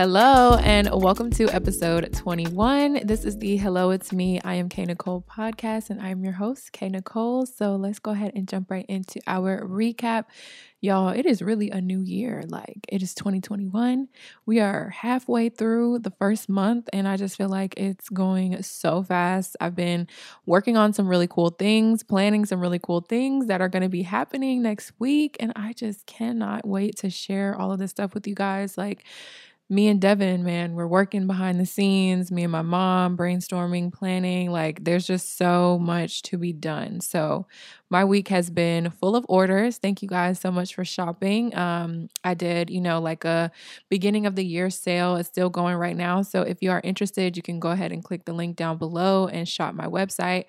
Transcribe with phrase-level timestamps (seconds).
[0.00, 3.00] Hello, and welcome to episode 21.
[3.04, 4.40] This is the Hello, It's Me.
[4.44, 7.46] I am K Nicole podcast, and I'm your host, K Nicole.
[7.46, 10.26] So let's go ahead and jump right into our recap.
[10.80, 12.44] Y'all, it is really a new year.
[12.46, 14.06] Like, it is 2021.
[14.46, 19.02] We are halfway through the first month, and I just feel like it's going so
[19.02, 19.56] fast.
[19.60, 20.06] I've been
[20.46, 23.88] working on some really cool things, planning some really cool things that are going to
[23.88, 28.14] be happening next week, and I just cannot wait to share all of this stuff
[28.14, 28.78] with you guys.
[28.78, 29.04] Like,
[29.70, 34.50] me and Devin, man, we're working behind the scenes, me and my mom brainstorming, planning.
[34.50, 37.00] Like, there's just so much to be done.
[37.00, 37.46] So,
[37.90, 39.76] my week has been full of orders.
[39.76, 41.54] Thank you guys so much for shopping.
[41.54, 43.50] Um, I did, you know, like a
[43.90, 45.16] beginning of the year sale.
[45.16, 46.22] It's still going right now.
[46.22, 49.26] So, if you are interested, you can go ahead and click the link down below
[49.28, 50.44] and shop my website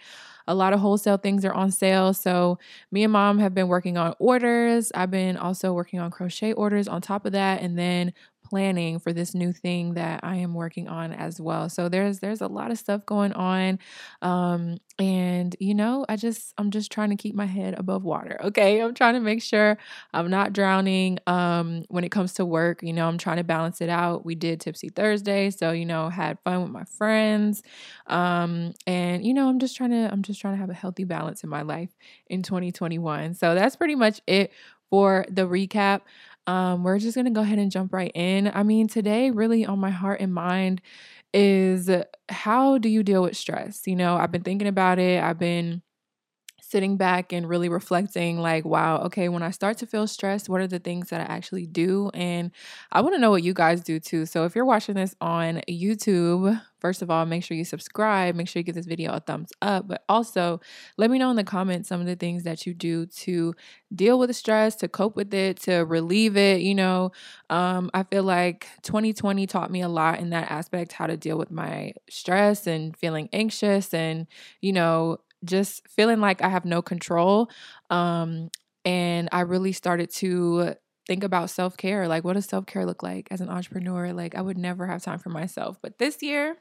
[0.48, 2.12] a lot of wholesale things are on sale.
[2.12, 2.58] So,
[2.92, 4.92] me and mom have been working on orders.
[4.96, 7.62] I've been also working on crochet orders on top of that.
[7.62, 8.14] And then
[8.50, 11.70] planning for this new thing that I am working on as well.
[11.70, 13.80] So there's there's a lot of stuff going on
[14.22, 18.38] um and you know, I just I'm just trying to keep my head above water.
[18.50, 18.82] Okay?
[18.82, 19.78] I'm trying to make sure
[20.12, 22.82] I'm not drowning um when it comes to work.
[22.82, 24.26] You know, I'm trying to balance it out.
[24.26, 27.62] We did Tipsy Thursday, so you know, had fun with my friends.
[28.08, 31.04] Um and you know, I'm just trying to I'm just trying to have a healthy
[31.04, 31.90] balance in my life
[32.28, 33.36] in 2021.
[33.36, 34.52] So that's pretty much it
[34.90, 36.02] for the recap.
[36.50, 38.52] Um, we're just gonna go ahead and jump right in.
[38.54, 40.82] I mean, today, really on my heart and mind
[41.34, 41.90] is
[42.30, 43.86] how do you deal with stress?
[43.88, 45.22] You know, I've been thinking about it.
[45.24, 45.84] I've been
[46.70, 50.62] sitting back and really reflecting like wow okay when i start to feel stressed what
[50.62, 52.10] are the things that i actually do?
[52.14, 52.52] And
[52.92, 54.26] i want to know what you guys do too.
[54.26, 58.48] So if you're watching this on youtube first of all make sure you subscribe make
[58.48, 60.62] sure you give this video a thumbs up but also
[60.98, 63.54] let me know in the comments some of the things that you do to
[63.94, 67.12] deal with the stress to cope with it to relieve it you know?
[67.50, 71.38] Um, i feel like 2020 taught me a lot in that aspect how to deal
[71.38, 74.28] with my stress and feeling anxious and
[74.62, 77.50] you know just feeling like I have no control.
[77.90, 78.50] Um,
[78.86, 80.76] and I really started to
[81.08, 82.08] think about self care.
[82.08, 84.14] Like, what does self care look like as an entrepreneur?
[84.14, 85.78] Like, I would never have time for myself.
[85.82, 86.56] But this year,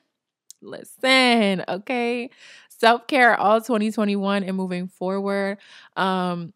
[0.62, 2.30] listen, okay,
[2.70, 5.58] self care all 2021 and moving forward.
[5.96, 6.52] Um,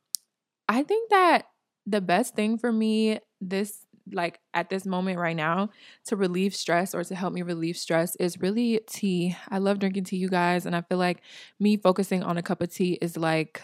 [0.69, 1.47] I think that
[1.87, 3.79] the best thing for me this
[4.11, 5.71] like at this moment right now
[6.07, 9.37] to relieve stress or to help me relieve stress is really tea.
[9.49, 11.23] I love drinking tea, you guys, and I feel like
[11.61, 13.63] me focusing on a cup of tea is like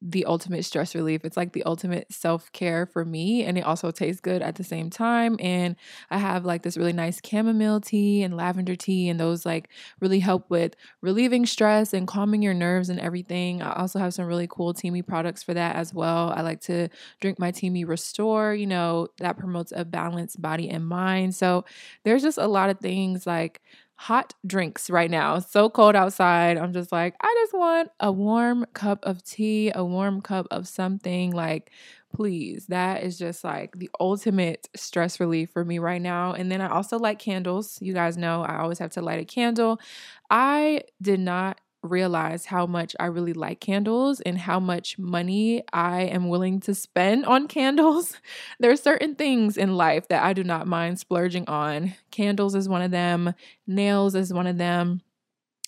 [0.00, 1.24] the ultimate stress relief.
[1.24, 3.44] It's like the ultimate self care for me.
[3.44, 5.36] And it also tastes good at the same time.
[5.40, 5.76] And
[6.10, 9.68] I have like this really nice chamomile tea and lavender tea, and those like
[10.00, 13.62] really help with relieving stress and calming your nerves and everything.
[13.62, 16.32] I also have some really cool Teami products for that as well.
[16.34, 16.88] I like to
[17.20, 21.34] drink my Teami Restore, you know, that promotes a balanced body and mind.
[21.34, 21.64] So
[22.04, 23.60] there's just a lot of things like
[23.98, 25.40] hot drinks right now.
[25.40, 26.56] so cold outside.
[26.56, 30.68] I'm just like, I just want a warm cup of tea, a warm cup of
[30.68, 31.72] something like
[32.14, 32.66] please.
[32.66, 36.32] That is just like the ultimate stress relief for me right now.
[36.32, 37.76] And then I also like candles.
[37.82, 39.80] You guys know I always have to light a candle.
[40.30, 46.02] I did not realize how much I really like candles and how much money I
[46.02, 48.16] am willing to spend on candles.
[48.60, 51.94] there are certain things in life that I do not mind splurging on.
[52.10, 53.34] Candles is one of them,
[53.66, 55.02] nails is one of them.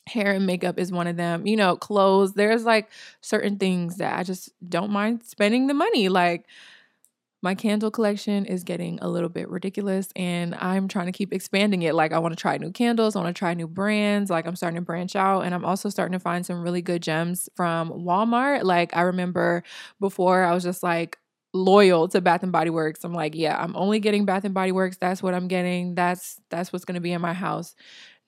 [0.08, 2.32] Hair and makeup is one of them, you know, clothes.
[2.32, 6.08] There's like certain things that I just don't mind spending the money.
[6.08, 6.46] Like,
[7.42, 11.82] my candle collection is getting a little bit ridiculous and I'm trying to keep expanding
[11.82, 11.94] it.
[11.94, 14.30] Like, I want to try new candles, I want to try new brands.
[14.30, 17.02] Like, I'm starting to branch out and I'm also starting to find some really good
[17.02, 18.64] gems from Walmart.
[18.64, 19.62] Like, I remember
[20.00, 21.16] before I was just like,
[21.52, 23.02] loyal to Bath and Body Works.
[23.02, 24.98] I'm like, yeah, I'm only getting Bath and Body Works.
[24.98, 25.94] That's what I'm getting.
[25.96, 27.74] That's that's what's going to be in my house.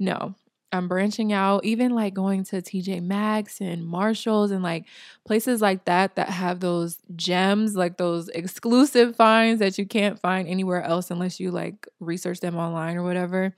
[0.01, 0.35] No.
[0.73, 4.87] I'm branching out, even like going to TJ Maxx and Marshalls and like
[5.25, 10.49] places like that that have those gems, like those exclusive finds that you can't find
[10.49, 13.55] anywhere else unless you like research them online or whatever.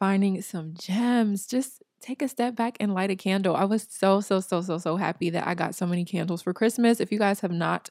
[0.00, 3.54] Finding some gems, just take a step back and light a candle.
[3.54, 6.52] I was so, so, so, so, so happy that I got so many candles for
[6.52, 7.00] Christmas.
[7.00, 7.90] If you guys have not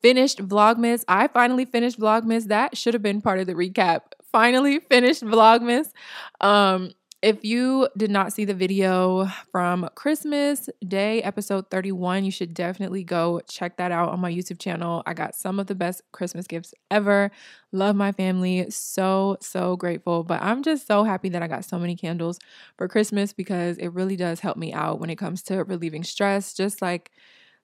[0.00, 2.46] finished Vlogmas, I finally finished Vlogmas.
[2.46, 4.00] That should have been part of the recap.
[4.30, 5.90] Finally finished Vlogmas.
[6.40, 6.92] Um,
[7.24, 13.02] if you did not see the video from Christmas Day, episode 31, you should definitely
[13.02, 15.02] go check that out on my YouTube channel.
[15.06, 17.30] I got some of the best Christmas gifts ever.
[17.72, 18.66] Love my family.
[18.68, 20.22] So, so grateful.
[20.22, 22.38] But I'm just so happy that I got so many candles
[22.76, 26.52] for Christmas because it really does help me out when it comes to relieving stress.
[26.52, 27.10] Just like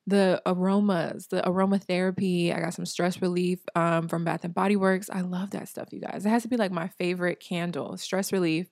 [0.06, 2.56] the aromas, the aromatherapy.
[2.56, 5.10] I got some stress relief um, from Bath and Body Works.
[5.12, 6.24] I love that stuff, you guys.
[6.24, 8.68] It has to be like my favorite candle, stress relief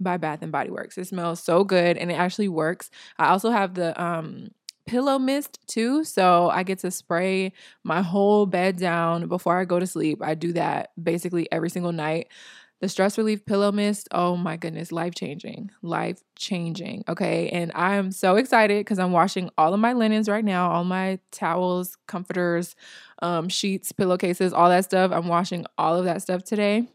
[0.00, 0.98] by Bath and Body Works.
[0.98, 2.90] It smells so good and it actually works.
[3.18, 4.50] I also have the um
[4.86, 6.04] pillow mist too.
[6.04, 7.52] So I get to spray
[7.82, 10.22] my whole bed down before I go to sleep.
[10.22, 12.28] I do that basically every single night.
[12.80, 17.04] The stress relief pillow mist, oh my goodness, life changing, life changing.
[17.08, 17.48] Okay.
[17.48, 20.84] And I am so excited because I'm washing all of my linens right now, all
[20.84, 22.76] my towels, comforters,
[23.22, 25.10] um, sheets, pillowcases, all that stuff.
[25.10, 26.86] I'm washing all of that stuff today.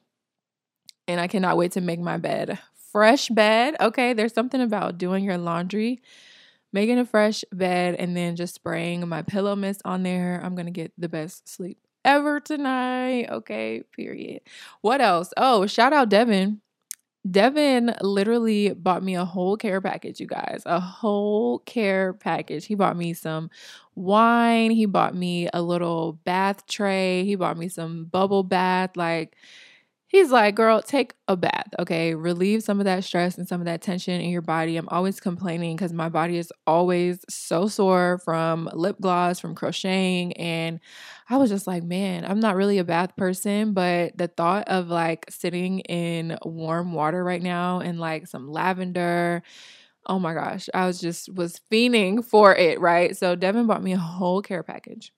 [1.08, 2.60] And I cannot wait to make my bed.
[2.92, 3.76] Fresh bed.
[3.80, 4.14] Okay.
[4.14, 6.02] There's something about doing your laundry
[6.74, 10.40] making a fresh bed and then just spraying my pillow mist on there.
[10.44, 13.28] I'm to get the best sleep ever tonight.
[13.30, 14.42] Okay, period.
[14.82, 15.34] What else?
[15.38, 16.62] Oh, shout out Devin.
[17.30, 20.64] Devin literally bought me a whole care package, you guys.
[20.66, 22.66] A whole care package.
[22.66, 23.52] He bought me some
[23.94, 24.72] wine.
[24.72, 27.24] He bought me a little bath tray.
[27.24, 28.98] He bought me some bubble bath.
[28.98, 29.36] Like,
[30.12, 32.16] He's like, girl, take a bath, okay?
[32.16, 34.76] Relieve some of that stress and some of that tension in your body.
[34.76, 40.34] I'm always complaining because my body is always so sore from lip gloss, from crocheting.
[40.34, 40.82] And
[41.30, 44.90] I was just like, man, I'm not really a bath person, but the thought of
[44.90, 49.44] like sitting in warm water right now and like some lavender,
[50.08, 53.16] oh my gosh, I was just was fiending for it, right?
[53.18, 55.14] So Devin bought me a whole care package.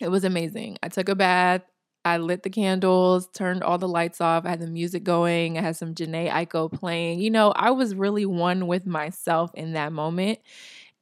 [0.00, 0.78] It was amazing.
[0.82, 1.62] I took a bath.
[2.04, 4.44] I lit the candles, turned all the lights off.
[4.44, 5.56] I had the music going.
[5.58, 7.20] I had some Jhené Aiko playing.
[7.20, 10.40] You know, I was really one with myself in that moment.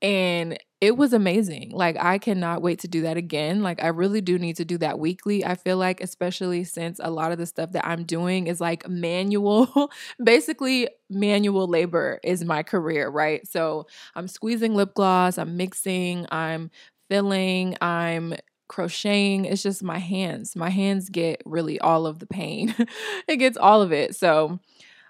[0.03, 1.73] And it was amazing.
[1.73, 3.63] Like, I cannot wait to do that again.
[3.63, 5.45] Like, I really do need to do that weekly.
[5.45, 8.89] I feel like, especially since a lot of the stuff that I'm doing is like
[8.89, 9.91] manual,
[10.25, 13.47] basically, manual labor is my career, right?
[13.47, 16.71] So I'm squeezing lip gloss, I'm mixing, I'm
[17.11, 18.35] filling, I'm
[18.71, 20.57] crocheting it's just my hands.
[20.57, 22.75] My hands get really all of the pain.
[23.29, 24.17] It gets all of it.
[24.17, 24.61] So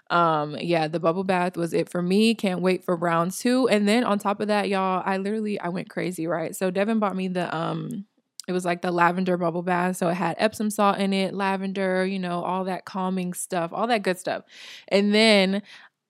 [0.09, 2.35] um yeah the bubble bath was it for me.
[2.35, 3.67] Can't wait for round two.
[3.69, 6.55] And then on top of that y'all i literally i went crazy right?
[6.55, 8.05] So devin bought me the um
[8.47, 9.97] it was like the lavender bubble bath.
[9.97, 13.87] So it had epsom salt in it lavender you know all that calming stuff all
[13.87, 14.43] that good stuff.
[14.89, 15.61] And then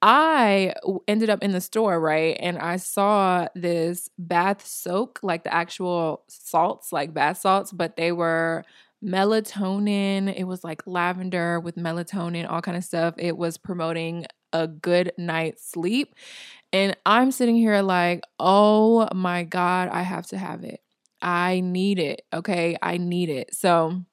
[0.02, 0.74] I
[1.08, 2.36] ended up in the store, right?
[2.40, 8.12] And I saw this bath soak, like the actual salts, like bath salts, but they
[8.12, 8.64] were
[9.04, 10.34] melatonin.
[10.36, 13.14] It was like lavender with melatonin, all kind of stuff.
[13.20, 16.16] It was promoting a good night's sleep.
[16.74, 20.82] And I'm sitting here like, oh my God, I have to have it.
[21.22, 22.24] I need it.
[22.34, 22.78] Okay.
[22.82, 23.56] I need it.
[23.56, 24.04] So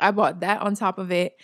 [0.00, 1.36] I bought that on top of it.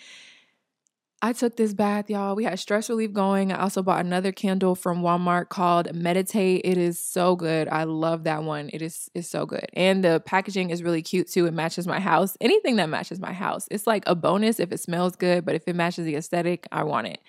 [1.25, 2.35] I took this bath, y'all.
[2.35, 3.51] We had stress relief going.
[3.51, 6.61] I also bought another candle from Walmart called Meditate.
[6.63, 7.67] It is so good.
[7.67, 8.69] I love that one.
[8.71, 9.65] It is is so good.
[9.73, 11.47] And the packaging is really cute too.
[11.47, 12.37] It matches my house.
[12.41, 13.67] Anything that matches my house.
[13.71, 16.83] It's like a bonus if it smells good, but if it matches the aesthetic, I
[16.83, 17.19] want it.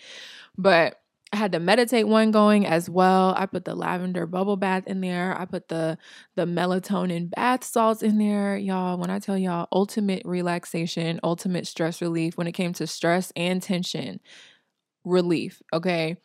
[0.59, 1.01] But
[1.37, 3.35] Had the meditate one going as well.
[3.37, 5.39] I put the lavender bubble bath in there.
[5.39, 5.99] I put the
[6.35, 8.57] the melatonin bath salts in there.
[8.57, 13.33] Y'all, when I tell y'all ultimate relaxation, ultimate stress relief when it came to stress
[13.37, 14.21] and tension
[15.05, 16.17] relief, okay?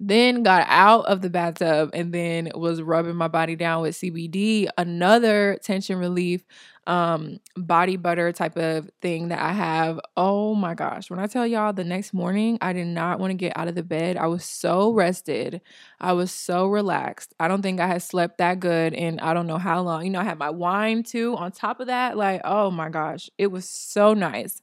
[0.00, 4.68] Then got out of the bathtub and then was rubbing my body down with CBD,
[4.78, 6.44] another tension relief
[6.88, 10.00] um body butter type of thing that I have.
[10.16, 13.34] Oh my gosh, when I tell y'all the next morning I did not want to
[13.36, 14.16] get out of the bed.
[14.16, 15.60] I was so rested.
[16.00, 17.34] I was so relaxed.
[17.38, 20.04] I don't think I had slept that good in I don't know how long.
[20.04, 22.16] You know, I had my wine too on top of that.
[22.16, 24.62] Like, oh my gosh, it was so nice.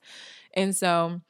[0.55, 1.21] And so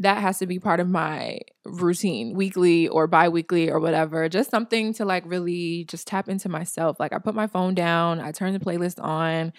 [0.00, 4.94] that has to be part of my routine weekly or bi-weekly or whatever just something
[4.94, 8.52] to like really just tap into myself like i put my phone down i turn
[8.52, 9.52] the playlist on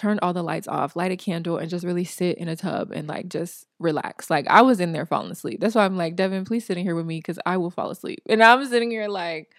[0.00, 2.90] turn all the lights off light a candle and just really sit in a tub
[2.90, 6.16] and like just relax like i was in there falling asleep that's why i'm like
[6.16, 8.90] devin please sit in here with me because i will fall asleep and i'm sitting
[8.90, 9.52] here like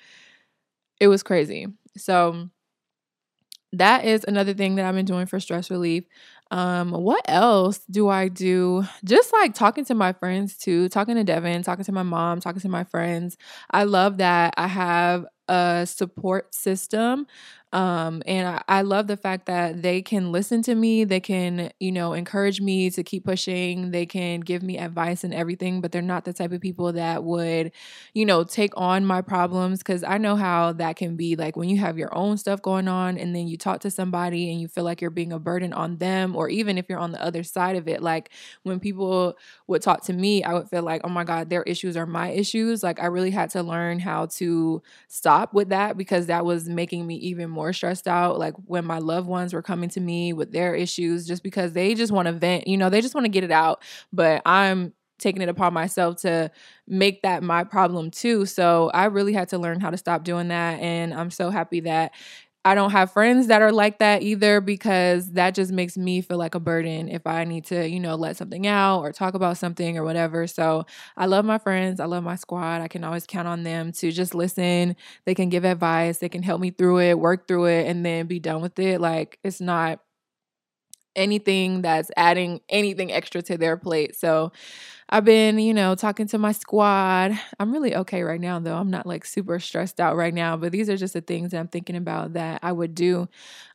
[1.00, 2.50] it was crazy so
[3.74, 6.04] that is another thing that I've been doing for stress relief.
[6.52, 8.86] Um, what else do I do?
[9.06, 12.60] Just like talking to my friends too, talking to Devin, talking to my mom, talking
[12.62, 13.38] to my friends.
[13.72, 17.28] I love that I have a support system
[17.74, 21.72] um, and I, I, love the fact that they can listen to me, they can,
[21.80, 25.94] you know, encourage me to keep pushing, they can give me advice and everything, but
[25.94, 27.72] they're not the type of people that would,
[28.14, 31.70] you know, take on my problems because I know how that can be like when
[31.70, 34.68] you have your own stuff going on and then you talk to somebody and you
[34.68, 37.42] feel like you're being a burden on them, or even if you're on the other
[37.42, 38.32] side of it, like
[38.64, 41.96] when people would talk to me, I would feel like, oh my God, their issues
[41.96, 42.84] are my issues.
[42.84, 46.70] Like I really had to learn how to stop stop with that because that was
[46.70, 48.38] making me even more stressed out.
[48.38, 51.96] Like when my loved ones were coming to me with their issues, just because they
[51.96, 53.82] just want to vent, you know, they just want to get it out.
[54.14, 56.52] But I'm taking it upon myself to
[56.88, 58.46] make that my problem too.
[58.46, 60.80] So I really had to learn how to stop doing that.
[60.80, 62.12] And I'm so happy that
[62.64, 66.38] I don't have friends that are like that either because that just makes me feel
[66.38, 69.58] like a burden if I need to, you know, let something out or talk about
[69.58, 70.46] something or whatever.
[70.46, 70.86] So
[71.18, 72.00] I love my friends.
[72.00, 72.82] I love my squad.
[72.82, 74.96] I can always count on them to just listen.
[75.26, 76.20] They can give advice.
[76.20, 79.02] They can help me through it, work through it, and then be done with it.
[79.02, 80.00] Like it's not
[81.16, 84.16] anything that's adding anything extra to their plate.
[84.16, 84.52] So
[85.10, 87.38] I've been, you know, talking to my squad.
[87.60, 88.76] I'm really okay right now, though.
[88.78, 91.60] I'm not like super stressed out right now, but these are just the things that
[91.60, 93.28] I'm thinking about that I would do.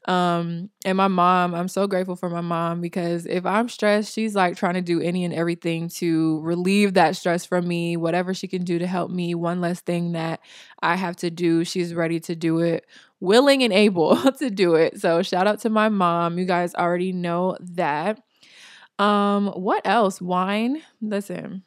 [0.07, 4.35] Um, and my mom, I'm so grateful for my mom because if I'm stressed, she's
[4.35, 8.47] like trying to do any and everything to relieve that stress from me, whatever she
[8.47, 9.35] can do to help me.
[9.35, 10.41] One less thing that
[10.81, 12.87] I have to do, she's ready to do it
[13.21, 15.01] willing and able to do it.
[15.01, 16.39] So shout out to my mom.
[16.39, 18.21] You guys already know that.
[18.99, 20.21] Um, what else?
[20.21, 20.83] Wine.
[21.01, 21.65] Listen,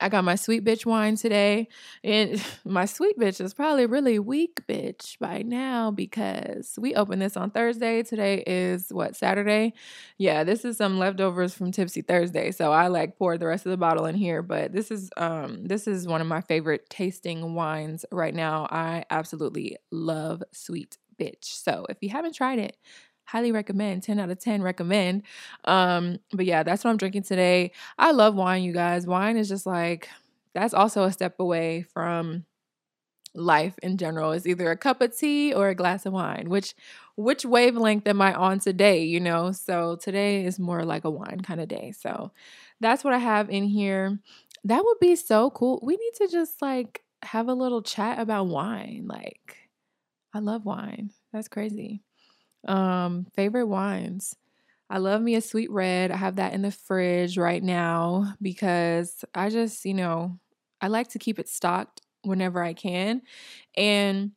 [0.00, 1.68] I got my sweet bitch wine today.
[2.02, 7.36] And my sweet bitch is probably really weak bitch by now because we opened this
[7.36, 8.02] on Thursday.
[8.02, 9.74] Today is what, Saturday?
[10.18, 12.50] Yeah, this is some leftovers from Tipsy Thursday.
[12.50, 15.64] So I like poured the rest of the bottle in here, but this is um
[15.64, 18.66] this is one of my favorite tasting wines right now.
[18.70, 21.44] I absolutely love sweet bitch.
[21.44, 22.76] So if you haven't tried it,
[23.30, 25.22] highly recommend 10 out of 10 recommend.
[25.64, 27.72] Um but yeah that's what i'm drinking today.
[27.98, 29.06] I love wine you guys.
[29.06, 30.08] Wine is just like
[30.54, 32.44] that's also a step away from
[33.34, 34.32] life in general.
[34.32, 36.74] Is either a cup of tea or a glass of wine which
[37.16, 39.52] which wavelength am i on today you know?
[39.52, 41.92] So today is more like a wine kind of day.
[41.92, 42.32] So
[42.80, 44.18] that's what i have in here.
[44.64, 45.80] That would be so cool.
[45.82, 49.56] We need to just like have a little chat about wine like
[50.34, 51.10] i love wine.
[51.32, 52.02] That's crazy
[52.66, 54.36] um, favorite wines.
[54.90, 56.10] I love me a sweet red.
[56.10, 60.38] I have that in the fridge right now because I just, you know,
[60.80, 63.22] I like to keep it stocked whenever I can.
[63.76, 64.32] And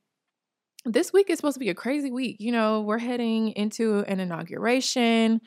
[0.86, 2.38] this week is supposed to be a crazy week.
[2.40, 5.42] You know, we're heading into an inauguration.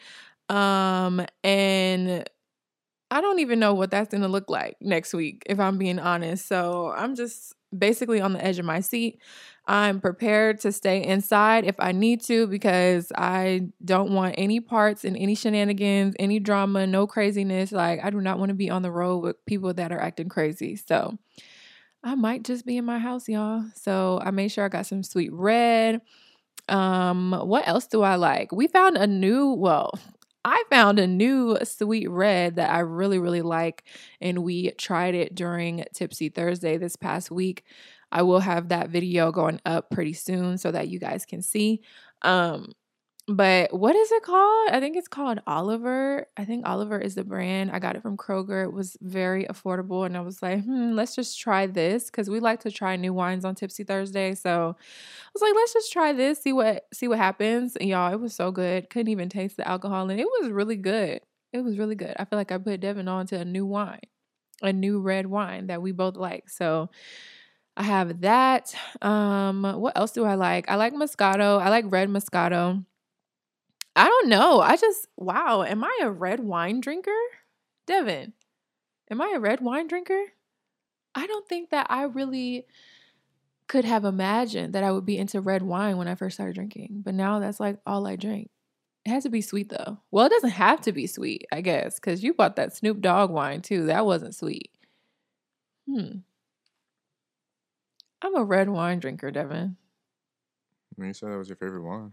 [0.49, 2.28] Um, and
[3.11, 6.00] I don't even know what that's going to look like next week, if I'm being
[6.00, 6.49] honest.
[6.49, 9.21] So I'm just basically on the edge of my seat.
[9.67, 15.05] I'm prepared to stay inside if I need to because I don't want any parts
[15.05, 17.73] and any shenanigans, any drama, no craziness.
[17.73, 20.29] Like, I do not want to be on the road with people that are acting
[20.29, 20.77] crazy.
[20.77, 21.19] So,
[22.05, 23.65] I might just be in my house, y'all.
[23.75, 26.01] So, I made sure I got some sweet red.
[26.69, 28.53] Um, what else do I like?
[28.53, 29.99] We found a new, well,
[30.47, 33.83] I found a new sweet red that I really, really like,
[34.21, 37.65] and we tried it during Tipsy Thursday this past week.
[38.12, 41.83] I will have that video going up pretty soon so that you guys can see.
[42.23, 42.75] Um,
[43.28, 44.71] but what is it called?
[44.71, 46.28] I think it's called Oliver.
[46.37, 47.73] I think Oliver is the brand.
[47.73, 48.62] I got it from Kroger.
[48.62, 50.06] It was very affordable.
[50.06, 53.12] And I was like, hmm, let's just try this because we like to try new
[53.12, 54.37] wines on Tipsy Thursday.
[54.37, 57.75] So I was like, let's just try this, see what see what happens.
[57.75, 58.90] And y'all, it was so good.
[58.90, 60.09] Couldn't even taste the alcohol.
[60.09, 61.21] And it was really good.
[61.52, 62.14] It was really good.
[62.18, 64.00] I feel like I put Devin on to a new wine,
[64.62, 66.49] a new red wine that we both like.
[66.49, 66.90] So
[67.76, 68.73] I have that.
[69.02, 70.71] Um, what else do I like?
[70.71, 71.61] I like Moscato.
[71.61, 72.85] I like red Moscato.
[73.97, 74.61] I don't know.
[74.61, 77.11] I just wow, am I a red wine drinker?
[77.87, 78.35] Devin,
[79.11, 80.23] am I a red wine drinker?
[81.15, 82.67] I don't think that I really
[83.69, 87.03] could have imagined that I would be into red wine when I first started drinking.
[87.05, 88.50] But now that's like all I drink.
[89.07, 89.99] It has to be sweet though.
[90.11, 93.31] Well, it doesn't have to be sweet, I guess, because you bought that Snoop Dogg
[93.31, 93.87] wine too.
[93.87, 94.71] That wasn't sweet.
[95.88, 96.19] Hmm.
[98.21, 99.76] I'm a red wine drinker, Devin.
[99.79, 102.12] I mean, you said that was your favorite wine.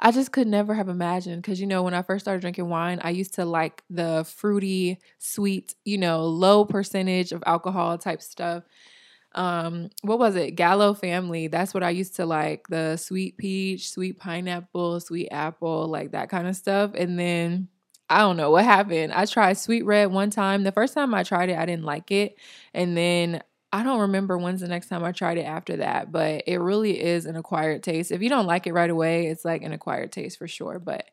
[0.00, 3.00] I just could never have imagined because you know when I first started drinking wine,
[3.02, 8.64] I used to like the fruity, sweet, you know, low percentage of alcohol type stuff.
[9.34, 10.52] Um, what was it?
[10.52, 11.48] Gallo family.
[11.48, 12.68] That's what I used to like.
[12.68, 16.92] The sweet peach, sweet pineapple, sweet apple, like that kind of stuff.
[16.94, 17.68] And then
[18.08, 19.12] I don't know what happened.
[19.12, 20.62] I tried sweet red one time.
[20.62, 22.36] The first time I tried it, I didn't like it.
[22.72, 23.42] And then
[23.74, 27.02] I don't remember when's the next time I tried it after that, but it really
[27.02, 28.12] is an acquired taste.
[28.12, 30.78] If you don't like it right away, it's like an acquired taste for sure.
[30.78, 31.06] But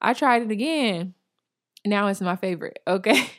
[0.00, 1.14] I tried it again.
[1.86, 2.80] Now it's my favorite.
[2.88, 3.30] Okay.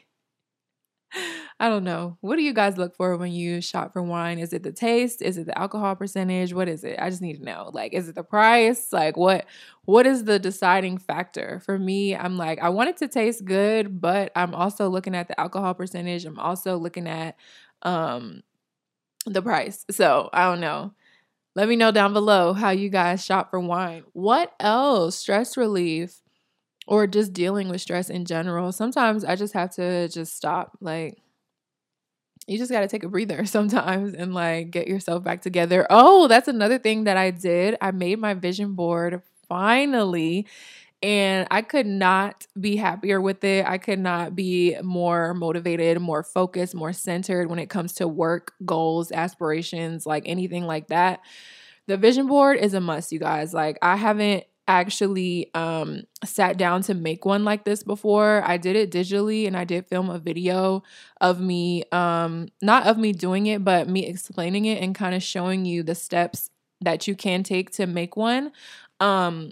[1.59, 2.17] I don't know.
[2.21, 4.39] What do you guys look for when you shop for wine?
[4.39, 5.21] Is it the taste?
[5.21, 6.53] Is it the alcohol percentage?
[6.53, 6.97] What is it?
[6.99, 7.69] I just need to know.
[7.73, 8.91] Like, is it the price?
[8.93, 9.45] Like, what
[9.85, 11.61] what is the deciding factor?
[11.65, 15.27] For me, I'm like, I want it to taste good, but I'm also looking at
[15.27, 16.25] the alcohol percentage.
[16.25, 17.35] I'm also looking at
[17.83, 18.43] um
[19.25, 19.85] the price.
[19.91, 20.93] So I don't know.
[21.55, 24.03] Let me know down below how you guys shop for wine.
[24.13, 25.17] What else?
[25.17, 26.21] Stress relief
[26.87, 28.71] or just dealing with stress in general.
[28.71, 30.77] Sometimes I just have to just stop.
[30.81, 31.19] Like,
[32.47, 35.85] you just got to take a breather sometimes and like get yourself back together.
[35.89, 37.77] Oh, that's another thing that I did.
[37.81, 40.47] I made my vision board finally.
[41.03, 43.65] And I could not be happier with it.
[43.65, 48.53] I could not be more motivated, more focused, more centered when it comes to work,
[48.65, 51.21] goals, aspirations, like anything like that.
[51.87, 53.53] The vision board is a must, you guys.
[53.53, 58.43] Like, I haven't actually um sat down to make one like this before.
[58.45, 60.83] I did it digitally and I did film a video
[61.19, 65.23] of me um not of me doing it but me explaining it and kind of
[65.23, 68.51] showing you the steps that you can take to make one.
[68.99, 69.51] Um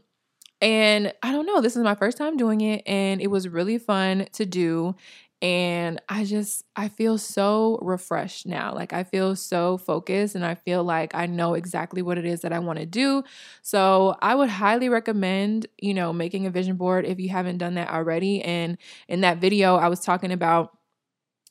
[0.61, 3.77] and I don't know, this is my first time doing it and it was really
[3.77, 4.95] fun to do
[5.41, 8.73] and I just I feel so refreshed now.
[8.75, 12.41] Like I feel so focused and I feel like I know exactly what it is
[12.41, 13.23] that I want to do.
[13.61, 17.75] So, I would highly recommend, you know, making a vision board if you haven't done
[17.75, 18.41] that already.
[18.41, 20.71] And in that video, I was talking about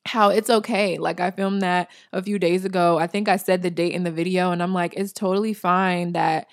[0.07, 0.97] how it's okay.
[0.99, 2.99] Like I filmed that a few days ago.
[2.99, 6.13] I think I said the date in the video and I'm like it's totally fine
[6.13, 6.47] that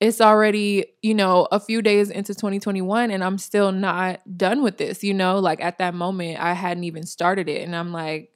[0.00, 4.78] it's already, you know, a few days into 2021 and I'm still not done with
[4.78, 7.62] this, you know, like at that moment I hadn't even started it.
[7.62, 8.30] And I'm like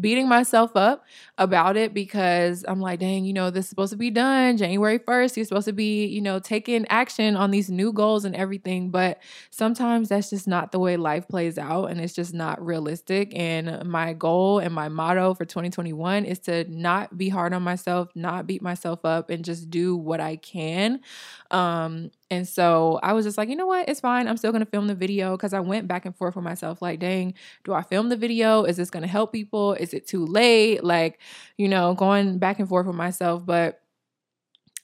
[0.00, 1.04] beating myself up
[1.38, 4.98] about it because I'm like, dang, you know, this is supposed to be done January
[4.98, 5.36] 1st.
[5.36, 8.90] You're supposed to be, you know, taking action on these new goals and everything.
[8.90, 9.18] But
[9.50, 13.32] sometimes that's just not the way life plays out and it's just not realistic.
[13.36, 18.08] And my goal and my motto for 2021 is to not be hard on myself,
[18.16, 21.00] not beat myself up, and just do what I can.
[21.50, 23.88] Um, and so I was just like, you know what?
[23.88, 24.28] It's fine.
[24.28, 26.80] I'm still going to film the video because I went back and forth with myself
[26.82, 27.34] like, dang,
[27.64, 28.64] do I film the video?
[28.64, 29.74] Is this going to help people?
[29.74, 30.82] Is it too late?
[30.82, 31.20] Like,
[31.58, 33.44] you know, going back and forth with myself.
[33.44, 33.80] But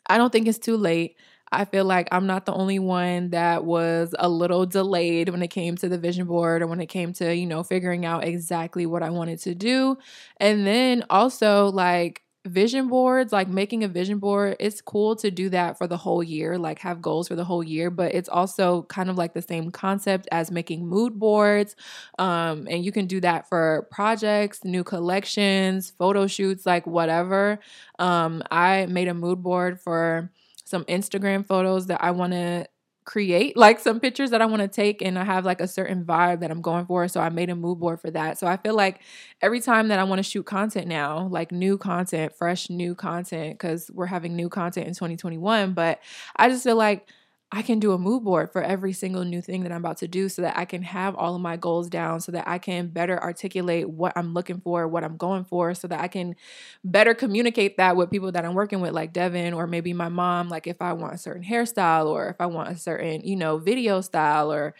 [0.08, 1.16] I don't think it's too late.
[1.52, 5.48] I feel like I'm not the only one that was a little delayed when it
[5.48, 8.86] came to the vision board or when it came to, you know, figuring out exactly
[8.86, 9.96] what I wanted to do.
[10.36, 15.50] And then also, like, vision boards, like making a vision board, it's cool to do
[15.50, 18.82] that for the whole year, like have goals for the whole year, but it's also
[18.84, 21.76] kind of like the same concept as making mood boards.
[22.18, 27.58] Um, and you can do that for projects, new collections, photo shoots, like whatever.
[27.98, 30.30] Um, I made a mood board for
[30.64, 32.66] some Instagram photos that I want to
[33.04, 36.04] create like some pictures that I want to take and I have like a certain
[36.04, 37.08] vibe that I'm going for.
[37.08, 38.38] So I made a mood board for that.
[38.38, 39.00] So I feel like
[39.42, 43.54] every time that I want to shoot content now, like new content, fresh new content,
[43.54, 46.00] because we're having new content in 2021, but
[46.36, 47.08] I just feel like
[47.52, 50.08] I can do a mood board for every single new thing that I'm about to
[50.08, 52.86] do so that I can have all of my goals down, so that I can
[52.88, 56.36] better articulate what I'm looking for, what I'm going for, so that I can
[56.84, 60.48] better communicate that with people that I'm working with, like Devin or maybe my mom.
[60.48, 63.58] Like if I want a certain hairstyle or if I want a certain, you know,
[63.58, 64.74] video style or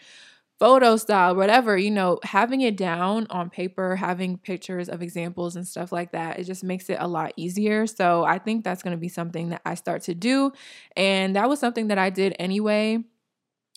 [0.61, 5.67] photo style, whatever, you know, having it down on paper, having pictures of examples and
[5.67, 7.87] stuff like that, it just makes it a lot easier.
[7.87, 10.51] So I think that's going to be something that I start to do.
[10.95, 12.99] And that was something that I did anyway.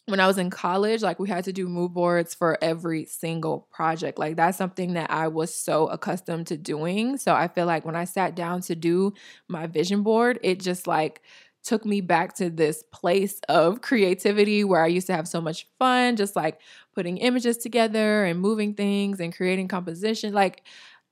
[0.06, 3.66] When I was in college, like we had to do mood boards for every single
[3.72, 4.18] project.
[4.18, 7.16] Like that's something that I was so accustomed to doing.
[7.16, 9.14] So I feel like when I sat down to do
[9.48, 11.22] my vision board, it just like
[11.64, 15.66] took me back to this place of creativity where I used to have so much
[15.78, 16.60] fun, just like
[16.94, 20.34] putting images together and moving things and creating composition.
[20.34, 20.62] Like,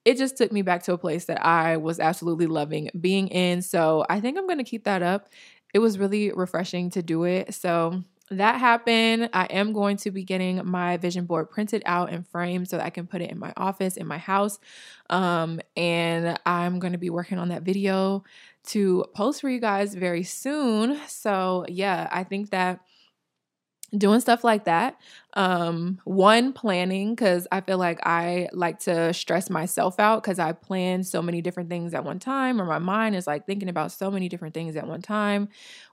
[0.04, 3.62] it just took me back to a place that I was absolutely loving being in.
[3.62, 5.28] So, I think I'm going to keep that up.
[5.72, 7.54] It was really refreshing to do it.
[7.54, 9.28] So, that happened.
[9.32, 12.86] I am going to be getting my vision board printed out and framed so that
[12.86, 14.58] I can put it in my office, in my house.
[15.10, 18.24] Um, and I'm going to be working on that video
[18.68, 20.98] to post for you guys very soon.
[21.08, 22.80] So, yeah, I think that
[23.96, 24.96] doing stuff like that
[25.34, 30.50] um one planning cuz i feel like i like to stress myself out cuz i
[30.50, 33.92] plan so many different things at one time or my mind is like thinking about
[33.92, 35.46] so many different things at one time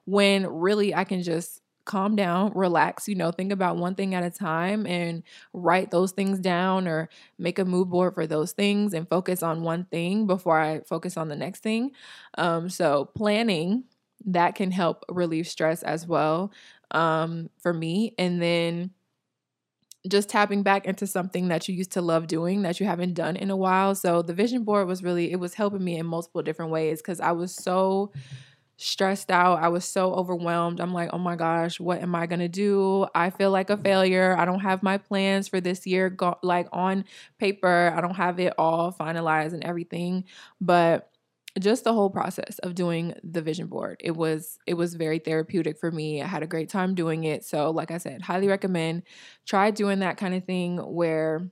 [0.06, 4.24] when really i can just calm down, relax, you know, think about one thing at
[4.24, 5.24] a time and
[5.54, 9.64] write those things down or make a mood board for those things and focus on
[9.64, 11.92] one thing before I focus on the next thing.
[12.38, 13.86] Um, so, planning
[14.26, 16.52] that can help relieve stress as well
[16.92, 18.16] um, for me.
[18.18, 18.92] And then
[20.08, 23.36] just tapping back into something that you used to love doing that you haven't done
[23.36, 23.94] in a while.
[23.96, 27.20] So the vision board was really it was helping me in multiple different ways cuz
[27.20, 28.14] I was so
[28.80, 29.62] stressed out.
[29.62, 30.80] I was so overwhelmed.
[30.80, 33.06] I'm like, oh my gosh, what am I going to do?
[33.14, 33.84] I feel like a mm-hmm.
[33.84, 34.36] failure.
[34.38, 37.04] I don't have my plans for this year go- like on
[37.38, 37.94] paper.
[37.96, 40.24] I don't have it all finalized and everything.
[40.62, 41.12] But
[41.60, 45.80] just the whole process of doing the vision board it was it was very therapeutic
[45.80, 49.02] for me i had a great time doing it so like i said highly recommend
[49.48, 51.50] try doing that kind of thing where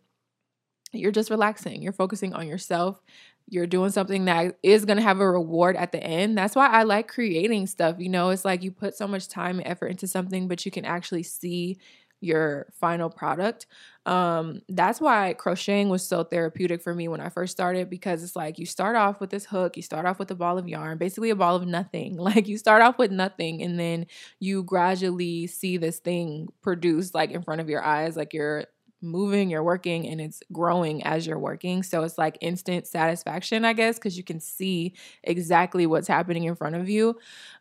[0.94, 3.02] you're just relaxing you're focusing on yourself
[3.48, 6.68] you're doing something that is going to have a reward at the end that's why
[6.68, 9.88] i like creating stuff you know it's like you put so much time and effort
[9.88, 11.78] into something but you can actually see
[12.20, 13.68] your final product.
[14.06, 18.36] Um, that's why crocheting was so therapeutic for me when I first started because it's
[18.36, 20.98] like you start off with this hook, you start off with a ball of yarn,
[20.98, 22.18] basically a ball of nothing.
[22.28, 24.06] Like you start off with nothing and then
[24.42, 28.66] you gradually see this thing produced like in front of your eyes, like you're
[29.02, 31.84] moving, you're working, and it's growing as you're working.
[31.84, 36.56] So it's like instant satisfaction, I guess, because you can see exactly what's happening in
[36.56, 37.18] front of you.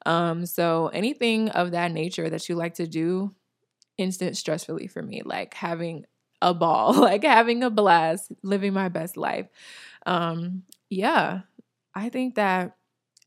[0.06, 3.34] Um, so anything of that nature that you like to do,
[3.98, 6.04] instant stress relief for me, like having
[6.42, 9.46] a ball, like having a blast, living my best life.
[10.06, 11.40] Um, yeah,
[11.94, 12.76] I think that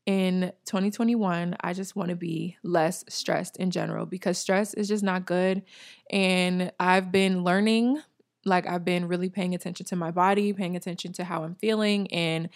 [0.06, 5.04] in 2021, I just want to be less stressed in general because stress is just
[5.04, 5.62] not good.
[6.10, 8.00] And I've been learning,
[8.44, 12.12] like, I've been really paying attention to my body, paying attention to how I'm feeling.
[12.12, 12.48] And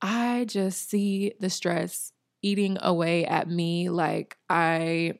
[0.00, 3.88] I just see the stress eating away at me.
[3.88, 5.14] Like, I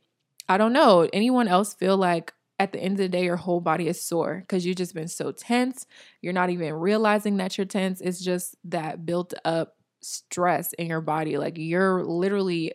[0.49, 1.09] I don't know.
[1.13, 4.39] Anyone else feel like at the end of the day, your whole body is sore
[4.41, 5.87] because you've just been so tense.
[6.21, 8.01] You're not even realizing that you're tense.
[8.01, 11.39] It's just that built up stress in your body.
[11.39, 12.73] Like you're literally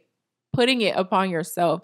[0.53, 1.81] putting it upon yourself.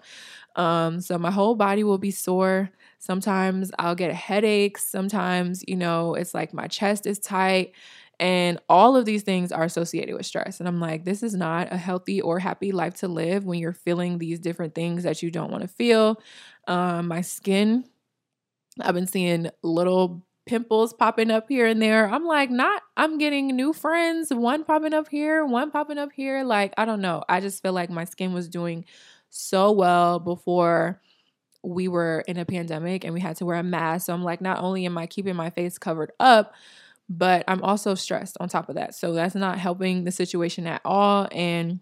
[0.56, 2.70] Um, so my whole body will be sore.
[2.98, 4.86] Sometimes I'll get headaches.
[4.86, 7.72] Sometimes, you know, it's like my chest is tight.
[8.20, 10.60] And all of these things are associated with stress.
[10.60, 13.72] And I'm like, this is not a healthy or happy life to live when you're
[13.72, 16.20] feeling these different things that you don't want to feel.
[16.68, 17.84] Um, my skin,
[18.80, 22.08] I've been seeing little pimples popping up here and there.
[22.08, 26.44] I'm like, not, I'm getting new friends, one popping up here, one popping up here.
[26.44, 27.22] Like, I don't know.
[27.28, 28.84] I just feel like my skin was doing
[29.30, 31.00] so well before
[31.62, 34.06] we were in a pandemic and we had to wear a mask.
[34.06, 36.54] So I'm like, not only am I keeping my face covered up,
[37.08, 38.94] but I'm also stressed on top of that.
[38.94, 41.28] So that's not helping the situation at all.
[41.32, 41.80] And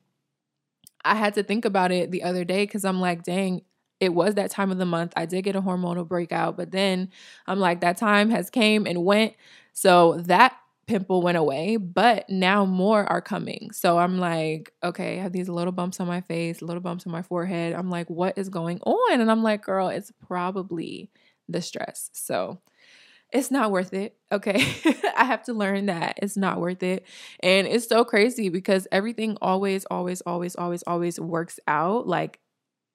[1.05, 3.63] I had to think about it the other day because I'm like, dang,
[4.03, 5.13] it was that time of the month.
[5.17, 7.09] I did get a hormonal breakout, but then
[7.47, 9.35] I'm like, that time has came and went.
[9.73, 10.57] So that
[10.89, 13.71] pimple went away, but now more are coming.
[13.71, 17.13] So I'm like, okay, I have these little bumps on my face, little bumps on
[17.13, 17.75] my forehead.
[17.75, 19.21] I'm like, what is going on?
[19.21, 21.09] And I'm like, girl, it's probably
[21.49, 22.11] the stress.
[22.13, 22.59] So
[23.33, 24.17] it's not worth it.
[24.33, 24.57] Okay.
[25.17, 27.07] I have to learn that it's not worth it.
[27.41, 32.09] And it's so crazy because everything always, always, always, always, always works out.
[32.09, 32.41] Like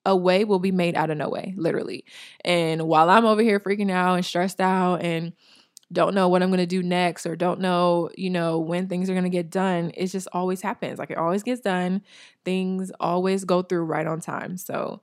[0.08, 2.06] a way will be made out of no way, literally.
[2.46, 5.34] And while I'm over here freaking out and stressed out and
[5.92, 9.10] don't know what I'm going to do next or don't know, you know, when things
[9.10, 11.00] are going to get done, it just always happens.
[11.00, 12.02] Like it always gets done.
[12.46, 14.58] Things always go through right on time.
[14.58, 15.02] So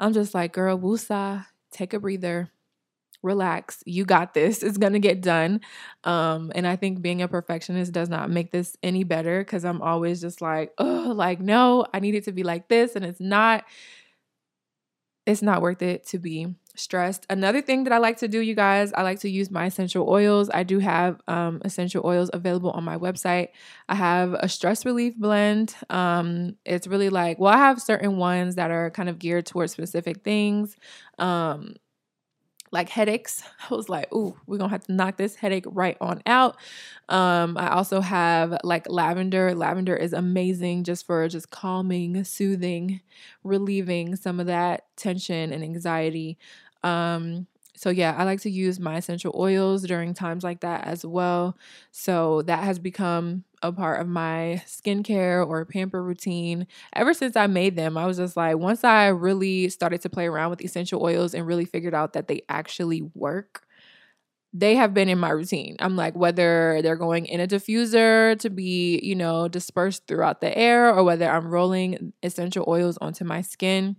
[0.00, 2.50] I'm just like, girl, woosah, take a breather
[3.22, 5.60] relax you got this it's gonna get done
[6.04, 9.82] um and i think being a perfectionist does not make this any better because i'm
[9.82, 13.20] always just like oh like no i need it to be like this and it's
[13.20, 13.64] not
[15.26, 17.26] it's not worth it to be stressed.
[17.30, 20.08] Another thing that i like to do you guys i like to use my essential
[20.08, 20.50] oils.
[20.52, 23.48] I do have um, essential oils available on my website.
[23.88, 25.74] I have a stress relief blend.
[25.90, 29.72] Um, it's really like well i have certain ones that are kind of geared towards
[29.72, 30.76] specific things.
[31.18, 31.76] Um,
[32.72, 33.42] like headaches.
[33.70, 36.56] I was like, ooh, we're gonna have to knock this headache right on out.
[37.08, 39.54] Um, I also have like lavender.
[39.54, 43.00] Lavender is amazing just for just calming, soothing,
[43.44, 46.38] relieving some of that tension and anxiety.
[46.82, 51.04] Um, so yeah, I like to use my essential oils during times like that as
[51.04, 51.56] well.
[51.92, 57.46] So that has become a part of my skincare or pamper routine ever since I
[57.46, 57.96] made them.
[57.96, 61.46] I was just like, once I really started to play around with essential oils and
[61.46, 63.66] really figured out that they actually work,
[64.52, 65.76] they have been in my routine.
[65.80, 70.56] I'm like, whether they're going in a diffuser to be, you know, dispersed throughout the
[70.56, 73.96] air or whether I'm rolling essential oils onto my skin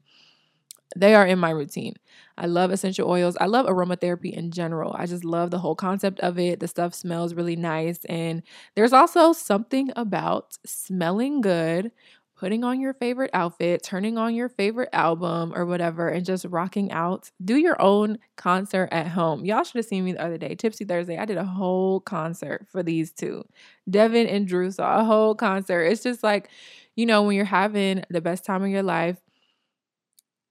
[0.96, 1.96] they are in my routine.
[2.38, 3.36] I love essential oils.
[3.40, 4.96] I love aromatherapy in general.
[4.98, 6.60] I just love the whole concept of it.
[6.60, 8.04] The stuff smells really nice.
[8.06, 8.44] And
[8.76, 11.92] there's also something about smelling good,
[12.38, 16.92] putting on your favorite outfit, turning on your favorite album or whatever, and just rocking
[16.92, 17.32] out.
[17.44, 19.44] Do your own concert at home.
[19.44, 21.18] Y'all should have seen me the other day, Tipsy Thursday.
[21.18, 23.44] I did a whole concert for these two.
[23.90, 25.84] Devin and Drew saw a whole concert.
[25.84, 26.50] It's just like,
[26.96, 29.18] you know, when you're having the best time of your life,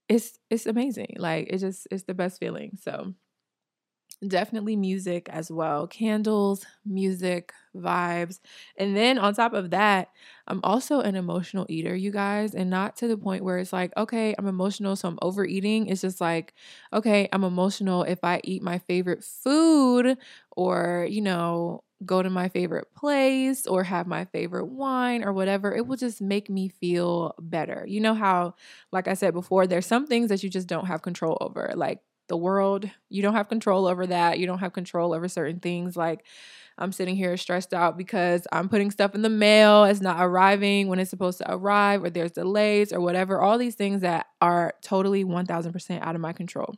[0.08, 1.16] it's it's amazing.
[1.18, 2.72] Like it just it's the best feeling.
[2.80, 3.14] So
[4.26, 8.40] definitely music as well candles, music, vibes.
[8.78, 10.08] And then on top of that,
[10.46, 13.92] I'm also an emotional eater, you guys, and not to the point where it's like,
[13.96, 15.86] okay, I'm emotional, so I'm overeating.
[15.88, 16.54] It's just like,
[16.92, 20.16] okay, I'm emotional if I eat my favorite food
[20.56, 25.74] or, you know, go to my favorite place or have my favorite wine or whatever,
[25.74, 27.84] it will just make me feel better.
[27.88, 28.54] You know how,
[28.92, 31.72] like I said before, there's some things that you just don't have control over.
[31.74, 32.88] Like the world.
[33.08, 34.38] You don't have control over that.
[34.38, 35.96] You don't have control over certain things.
[35.96, 36.24] Like
[36.78, 40.88] I'm sitting here stressed out because I'm putting stuff in the mail, it's not arriving
[40.88, 43.40] when it's supposed to arrive, or there's delays or whatever.
[43.40, 46.74] All these things that are totally 1000% out of my control.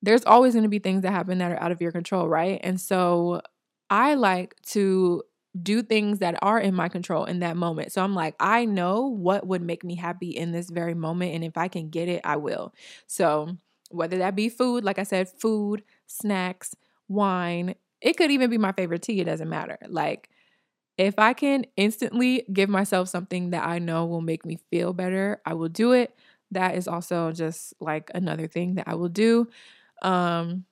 [0.00, 2.58] There's always going to be things that happen that are out of your control, right?
[2.62, 3.42] And so
[3.90, 5.22] I like to
[5.60, 7.92] do things that are in my control in that moment.
[7.92, 11.34] So I'm like, I know what would make me happy in this very moment.
[11.34, 12.74] And if I can get it, I will.
[13.06, 13.58] So
[13.92, 16.74] whether that be food, like I said, food, snacks,
[17.08, 17.74] wine.
[18.00, 19.20] It could even be my favorite tea.
[19.20, 19.78] It doesn't matter.
[19.88, 20.28] Like,
[20.98, 25.40] if I can instantly give myself something that I know will make me feel better,
[25.46, 26.14] I will do it.
[26.50, 29.48] That is also just like another thing that I will do.
[30.02, 30.64] Um,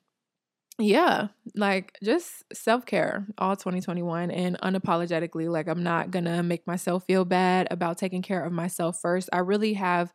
[0.79, 5.51] yeah, like just self care all 2021 and unapologetically.
[5.51, 9.29] Like, I'm not gonna make myself feel bad about taking care of myself first.
[9.33, 10.13] I really have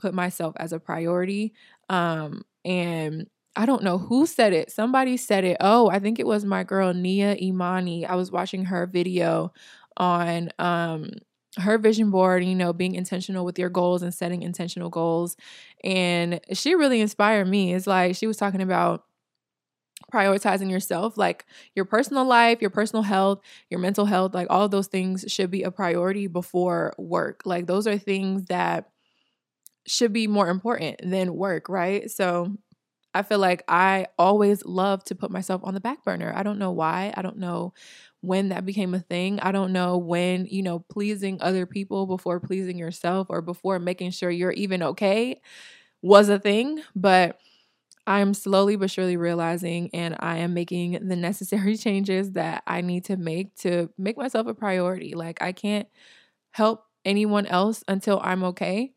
[0.00, 1.54] put myself as a priority.
[1.92, 4.72] Um, and I don't know who said it.
[4.72, 5.58] Somebody said it.
[5.60, 8.06] Oh, I think it was my girl Nia Imani.
[8.06, 9.52] I was watching her video
[9.98, 11.10] on um
[11.58, 15.36] her vision board, you know, being intentional with your goals and setting intentional goals.
[15.84, 17.74] And she really inspired me.
[17.74, 19.04] It's like she was talking about
[20.12, 24.88] prioritizing yourself, like your personal life, your personal health, your mental health, like all those
[24.88, 27.42] things should be a priority before work.
[27.46, 28.90] Like those are things that
[29.86, 32.10] should be more important than work, right?
[32.10, 32.56] So
[33.14, 36.32] I feel like I always love to put myself on the back burner.
[36.34, 37.12] I don't know why.
[37.16, 37.74] I don't know
[38.22, 39.40] when that became a thing.
[39.40, 44.12] I don't know when, you know, pleasing other people before pleasing yourself or before making
[44.12, 45.40] sure you're even okay
[46.02, 47.38] was a thing, but
[48.06, 53.04] I'm slowly but surely realizing and I am making the necessary changes that I need
[53.06, 55.14] to make to make myself a priority.
[55.14, 55.88] Like I can't
[56.52, 58.92] help anyone else until I'm okay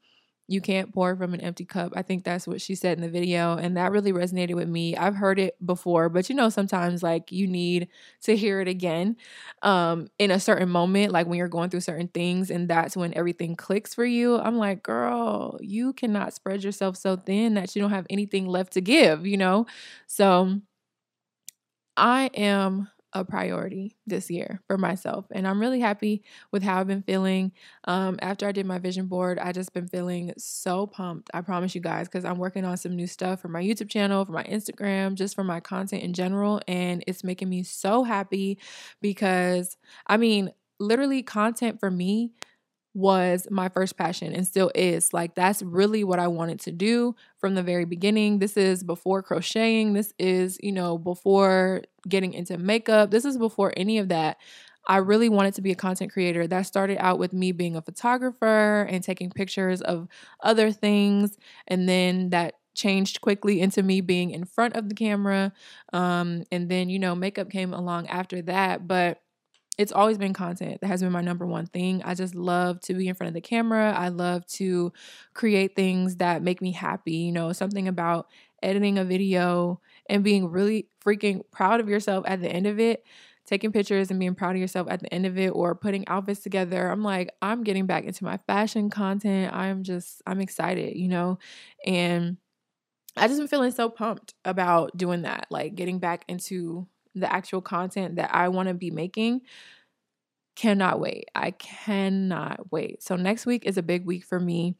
[0.47, 1.93] you can't pour from an empty cup.
[1.95, 3.57] I think that's what she said in the video.
[3.57, 4.95] And that really resonated with me.
[4.95, 7.87] I've heard it before, but you know, sometimes like you need
[8.23, 9.17] to hear it again
[9.63, 13.13] um, in a certain moment, like when you're going through certain things, and that's when
[13.15, 14.37] everything clicks for you.
[14.37, 18.73] I'm like, girl, you cannot spread yourself so thin that you don't have anything left
[18.73, 19.65] to give, you know?
[20.07, 20.59] So
[21.97, 25.25] I am a priority this year for myself.
[25.31, 27.53] And I'm really happy with how I've been feeling.
[27.85, 31.31] Um, after I did my vision board, I just been feeling so pumped.
[31.33, 34.25] I promise you guys, because I'm working on some new stuff for my YouTube channel,
[34.25, 36.61] for my Instagram, just for my content in general.
[36.67, 38.59] And it's making me so happy
[39.01, 42.31] because I mean, literally, content for me
[42.95, 45.13] was my first passion and still is.
[45.13, 48.39] Like, that's really what I wanted to do from the very beginning.
[48.39, 49.93] This is before crocheting.
[49.93, 53.11] This is, you know, before getting into makeup.
[53.11, 54.37] This is before any of that.
[54.87, 56.47] I really wanted to be a content creator.
[56.47, 60.07] That started out with me being a photographer and taking pictures of
[60.41, 61.37] other things.
[61.67, 65.51] And then that changed quickly into me being in front of the camera.
[65.91, 68.87] Um, and then, you know, makeup came along after that.
[68.87, 69.21] But
[69.77, 72.01] it's always been content that has been my number one thing.
[72.03, 73.93] I just love to be in front of the camera.
[73.93, 74.93] I love to
[75.33, 77.13] create things that make me happy.
[77.13, 78.27] You know, something about
[78.63, 83.03] editing a video and being really freaking proud of yourself at the end of it,
[83.45, 86.39] taking pictures and being proud of yourself at the end of it, or putting outfits
[86.39, 86.87] together.
[86.87, 89.53] I'm like, I'm getting back into my fashion content.
[89.53, 91.37] I'm just, I'm excited, you know,
[91.85, 92.37] and
[93.17, 97.61] I just been feeling so pumped about doing that, like getting back into the actual
[97.61, 99.41] content that I want to be making.
[100.55, 101.29] Cannot wait.
[101.35, 103.03] I cannot wait.
[103.03, 104.75] So, next week is a big week for me.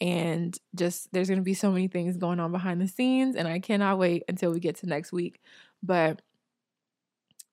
[0.00, 3.36] And just there's going to be so many things going on behind the scenes.
[3.36, 5.40] And I cannot wait until we get to next week.
[5.82, 6.22] But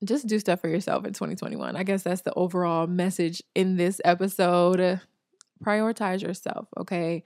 [0.04, 1.76] just do stuff for yourself in 2021.
[1.76, 5.02] I guess that's the overall message in this episode.
[5.64, 7.24] Prioritize yourself, okay?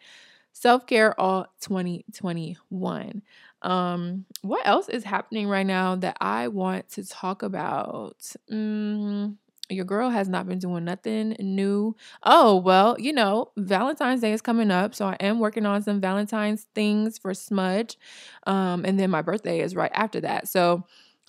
[0.53, 3.21] Self care all 2021.
[3.63, 8.17] Um, what else is happening right now that I want to talk about?
[8.52, 9.38] Mm,
[9.69, 11.95] your girl has not been doing nothing new.
[12.23, 14.93] Oh, well, you know, Valentine's Day is coming up.
[14.93, 17.97] So I am working on some Valentine's things for Smudge.
[18.45, 20.47] Um, and then my birthday is right after that.
[20.47, 20.84] So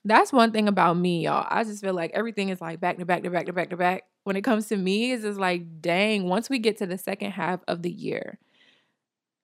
[0.04, 1.46] that's one thing about me, y'all.
[1.48, 3.76] I just feel like everything is like back to back to back to back to
[3.76, 4.04] back.
[4.24, 7.32] When it comes to me, it's just like, dang, once we get to the second
[7.32, 8.38] half of the year,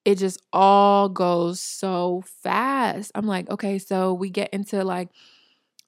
[0.05, 3.13] it just all goes so fast.
[3.15, 5.09] I'm like, okay, so we get into like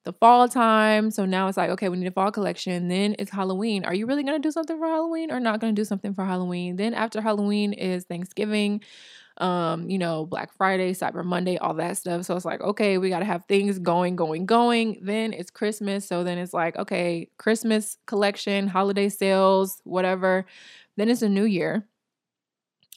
[0.04, 1.10] the fall time.
[1.10, 2.88] So now it's like, okay, we need a fall collection.
[2.88, 3.84] Then it's Halloween.
[3.84, 6.14] Are you really going to do something for Halloween or not going to do something
[6.14, 6.76] for Halloween?
[6.76, 8.82] Then after Halloween is Thanksgiving,
[9.38, 12.24] um, you know, Black Friday, Cyber Monday, all that stuff.
[12.24, 14.98] So it's like, okay, we got to have things going, going, going.
[15.02, 16.06] Then it's Christmas.
[16.06, 20.46] So then it's like, okay, Christmas collection, holiday sales, whatever.
[20.96, 21.86] Then it's a new year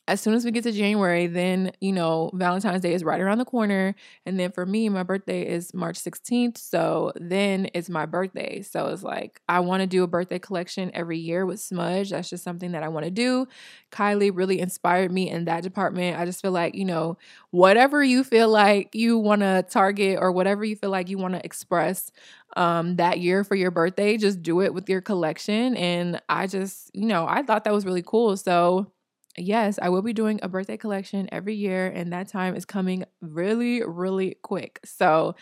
[0.07, 3.39] as soon as we get to January, then, you know, Valentine's Day is right around
[3.39, 3.95] the corner.
[4.25, 6.59] And then for me, my birthday is March 16th.
[6.59, 8.61] So then it's my birthday.
[8.61, 12.11] So it's like, I want to do a birthday collection every year with Smudge.
[12.11, 13.47] That's just something that I want to do.
[13.91, 16.19] Kylie really inspired me in that department.
[16.19, 17.17] I just feel like, you know,
[17.49, 21.33] whatever you feel like you want to target or whatever you feel like you want
[21.33, 22.11] to express
[22.57, 25.75] um, that year for your birthday, just do it with your collection.
[25.75, 28.37] And I just, you know, I thought that was really cool.
[28.37, 28.91] So,
[29.37, 33.05] yes, I will be doing a birthday collection every year, and that time is coming
[33.21, 34.79] really, really quick.
[34.85, 35.35] So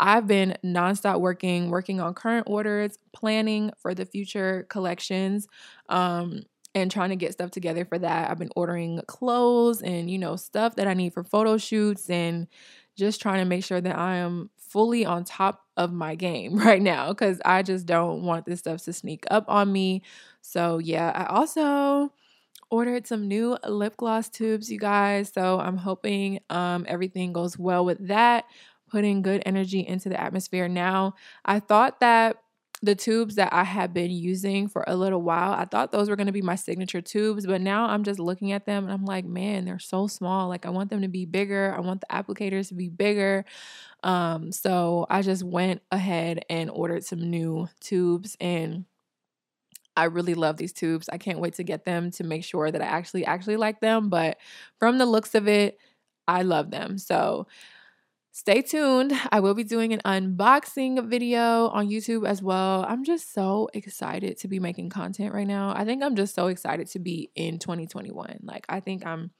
[0.00, 5.46] I've been nonstop working, working on current orders, planning for the future collections.
[5.88, 6.42] Um,
[6.74, 8.30] and trying to get stuff together for that.
[8.30, 12.48] I've been ordering clothes and, you know, stuff that I need for photo shoots and
[12.96, 16.80] just trying to make sure that I am fully on top of my game right
[16.80, 20.02] now because I just don't want this stuff to sneak up on me.
[20.40, 22.12] So, yeah, I also
[22.72, 25.30] ordered some new lip gloss tubes, you guys.
[25.32, 28.46] So I'm hoping um, everything goes well with that,
[28.90, 30.68] putting good energy into the atmosphere.
[30.68, 32.38] Now, I thought that
[32.84, 36.16] the tubes that I had been using for a little while, I thought those were
[36.16, 39.04] going to be my signature tubes, but now I'm just looking at them and I'm
[39.04, 40.48] like, man, they're so small.
[40.48, 41.74] Like I want them to be bigger.
[41.76, 43.44] I want the applicators to be bigger.
[44.02, 48.84] Um, so I just went ahead and ordered some new tubes and
[49.96, 51.08] I really love these tubes.
[51.12, 54.08] I can't wait to get them to make sure that I actually actually like them,
[54.08, 54.38] but
[54.78, 55.78] from the looks of it,
[56.26, 56.98] I love them.
[56.98, 57.46] So
[58.30, 59.12] stay tuned.
[59.30, 62.86] I will be doing an unboxing video on YouTube as well.
[62.88, 65.74] I'm just so excited to be making content right now.
[65.76, 68.40] I think I'm just so excited to be in 2021.
[68.42, 69.30] Like I think I'm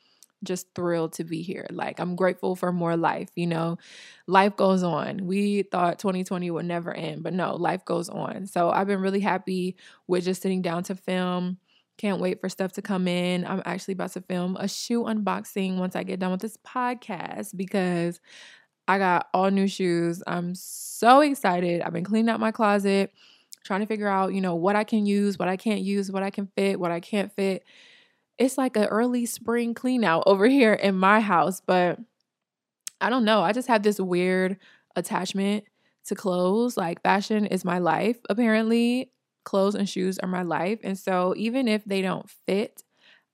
[0.43, 1.67] just thrilled to be here.
[1.71, 3.29] Like, I'm grateful for more life.
[3.37, 3.79] You know,
[4.27, 5.27] life goes on.
[5.27, 8.47] We thought 2020 would never end, but no, life goes on.
[8.47, 9.77] So, I've been really happy
[10.07, 11.59] with just sitting down to film.
[11.99, 13.47] Can't wait for stuff to come in.
[13.47, 17.57] I'm actually about to film a shoe unboxing once I get done with this podcast
[17.57, 18.21] because
[18.89, 20.23] I got all new shoes.
[20.27, 21.83] I'm so excited.
[21.83, 23.13] I've been cleaning out my closet,
[23.65, 26.23] trying to figure out, you know, what I can use, what I can't use, what
[26.23, 27.63] I can fit, what I can't fit
[28.43, 31.99] it's like an early spring clean out over here in my house, but
[33.01, 33.41] I don't know.
[33.41, 34.59] I just have this weird
[34.97, 35.65] attachment
[36.07, 36.77] to clothes.
[36.77, 39.13] Like fashion is my life, apparently.
[39.45, 40.81] Clothes and shoes are my life.
[40.83, 42.83] And so even if they don't fit,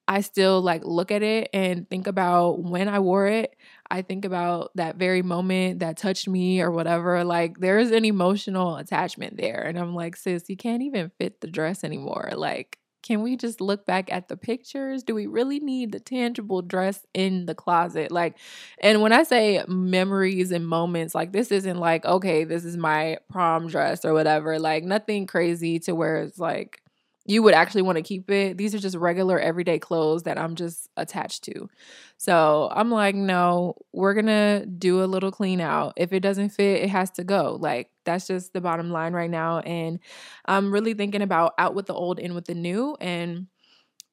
[0.07, 3.57] I still like look at it and think about when I wore it.
[3.91, 7.25] I think about that very moment that touched me or whatever.
[7.25, 9.63] Like there's an emotional attachment there.
[9.63, 12.33] And I'm like, sis, you can't even fit the dress anymore.
[12.37, 15.03] Like can we just look back at the pictures?
[15.03, 18.13] Do we really need the tangible dress in the closet?
[18.13, 18.37] Like,
[18.83, 23.17] and when I say memories and moments, like, this isn't like, okay, this is my
[23.31, 24.59] prom dress or whatever.
[24.59, 26.83] Like, nothing crazy to where it's like,
[27.29, 28.59] you would actually want to keep it.
[28.59, 31.71] These are just regular everyday clothes that I'm just attached to.
[32.17, 35.93] So I'm like, no, we're going to do a little clean out.
[35.97, 37.59] If it doesn't fit, it has to go.
[37.61, 39.61] Like, that's just the bottom line right now.
[39.61, 40.01] And
[40.47, 43.47] I'm really thinking about out with the old, in with the new, and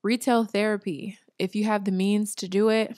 [0.04, 1.20] retail therapy.
[1.40, 2.98] If you have the means to do it,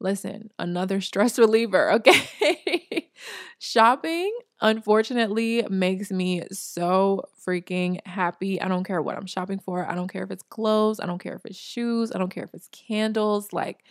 [0.00, 3.10] listen, another stress reliever, okay?
[3.58, 8.60] Shopping, unfortunately, makes me so freaking happy.
[8.60, 9.88] I don't care what I'm shopping for.
[9.88, 11.00] I don't care if it's clothes.
[11.00, 12.12] I don't care if it's shoes.
[12.14, 13.84] I don't care if it's candles, like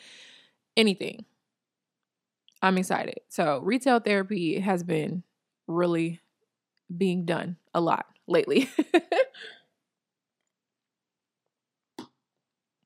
[0.78, 1.25] anything.
[2.62, 3.19] I'm excited.
[3.30, 5.23] So, retail therapy has been
[5.67, 6.19] really
[6.96, 8.69] being done a lot lately.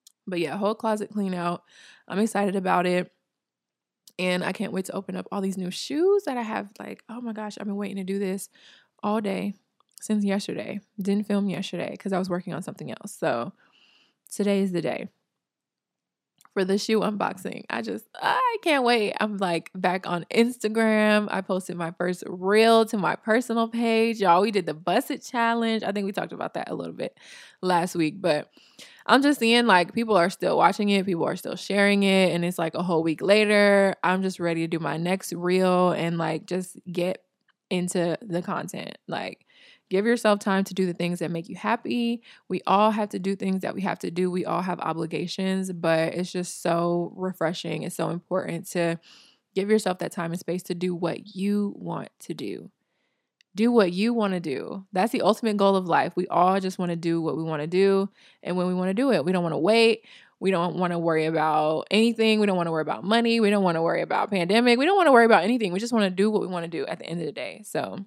[0.27, 1.63] but yeah, whole closet clean out.
[2.07, 3.11] I'm excited about it.
[4.19, 6.69] And I can't wait to open up all these new shoes that I have.
[6.77, 8.49] Like, oh my gosh, I've been waiting to do this
[9.01, 9.53] all day
[10.01, 10.81] since yesterday.
[11.01, 13.15] Didn't film yesterday because I was working on something else.
[13.17, 13.53] So
[14.29, 15.07] today is the day
[16.53, 17.63] for the shoe unboxing.
[17.69, 19.13] I just, I can't wait.
[19.21, 21.29] I'm like back on Instagram.
[21.31, 24.19] I posted my first reel to my personal page.
[24.19, 25.83] Y'all, we did the Buss It Challenge.
[25.83, 27.17] I think we talked about that a little bit
[27.61, 28.51] last week, but
[29.09, 32.45] I'm just seeing like people are still watching it, people are still sharing it, and
[32.45, 33.95] it's like a whole week later.
[34.03, 37.23] I'm just ready to do my next reel and like just get
[37.69, 38.97] into the content.
[39.07, 39.45] Like,
[39.89, 42.21] Give yourself time to do the things that make you happy.
[42.47, 44.29] We all have to do things that we have to do.
[44.29, 47.81] We all have obligations, but it's just so refreshing.
[47.83, 48.99] It's so important to
[49.55, 52.69] give yourself that time and space to do what you want to do.
[53.55, 54.85] Do what you want to do.
[54.93, 56.13] That's the ultimate goal of life.
[56.15, 58.09] We all just want to do what we want to do.
[58.43, 60.05] And when we want to do it, we don't want to wait.
[60.39, 62.39] We don't want to worry about anything.
[62.39, 63.39] We don't want to worry about money.
[63.39, 64.79] We don't want to worry about pandemic.
[64.79, 65.73] We don't want to worry about anything.
[65.73, 67.33] We just want to do what we want to do at the end of the
[67.33, 67.63] day.
[67.65, 68.05] So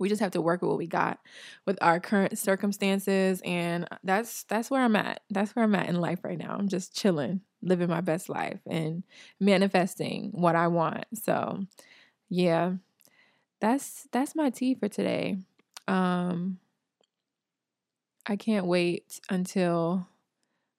[0.00, 1.20] we just have to work with what we got
[1.66, 5.20] with our current circumstances and that's that's where I'm at.
[5.30, 6.56] That's where I'm at in life right now.
[6.58, 9.04] I'm just chilling, living my best life and
[9.38, 11.04] manifesting what I want.
[11.22, 11.66] So,
[12.30, 12.72] yeah.
[13.60, 15.36] That's that's my tea for today.
[15.86, 16.58] Um
[18.26, 20.06] I can't wait until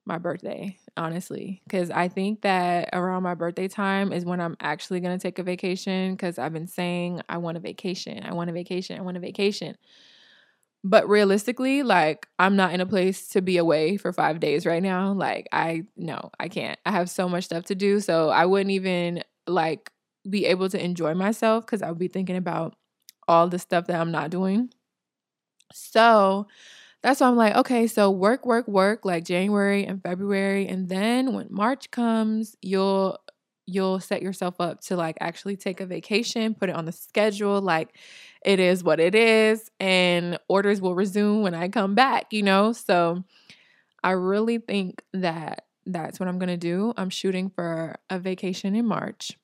[0.05, 4.99] my birthday, honestly, because I think that around my birthday time is when I'm actually
[5.01, 8.49] going to take a vacation because I've been saying I want a vacation, I want
[8.49, 9.77] a vacation, I want a vacation.
[10.83, 14.81] But realistically, like I'm not in a place to be away for 5 days right
[14.81, 15.13] now.
[15.13, 16.79] Like I no, I can't.
[16.85, 19.91] I have so much stuff to do, so I wouldn't even like
[20.29, 22.75] be able to enjoy myself cuz I'll be thinking about
[23.27, 24.69] all the stuff that I'm not doing.
[25.73, 26.47] So,
[27.03, 30.67] that's why I'm like, okay, so work, work, work like January and February.
[30.67, 33.17] And then when March comes, you'll
[33.67, 37.61] you'll set yourself up to like actually take a vacation, put it on the schedule,
[37.61, 37.97] like
[38.45, 42.73] it is what it is, and orders will resume when I come back, you know?
[42.73, 43.23] So
[44.03, 46.93] I really think that that's what I'm gonna do.
[46.97, 49.37] I'm shooting for a vacation in March.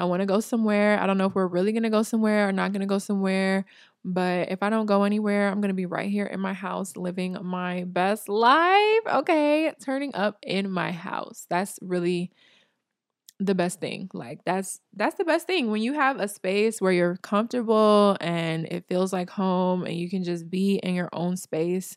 [0.00, 0.98] I wanna go somewhere.
[1.00, 3.66] I don't know if we're really gonna go somewhere or not gonna go somewhere,
[4.04, 6.96] but if I don't go anywhere, I'm going to be right here in my house
[6.96, 9.00] living my best life.
[9.06, 9.72] Okay.
[9.84, 11.46] Turning up in my house.
[11.50, 12.30] That's really
[13.38, 14.10] the best thing.
[14.12, 18.66] Like that's that's the best thing when you have a space where you're comfortable and
[18.66, 21.96] it feels like home and you can just be in your own space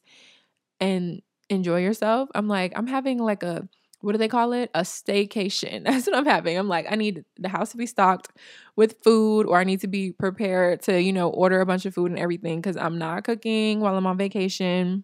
[0.79, 2.29] and enjoy yourself.
[2.35, 3.67] I'm like I'm having like a
[4.03, 4.69] what do they call it?
[4.75, 5.83] A staycation.
[5.85, 6.57] That's what I'm having.
[6.57, 8.29] I'm like, I need the house to be stocked
[8.75, 11.93] with food, or I need to be prepared to, you know, order a bunch of
[11.95, 15.03] food and everything because I'm not cooking while I'm on vacation.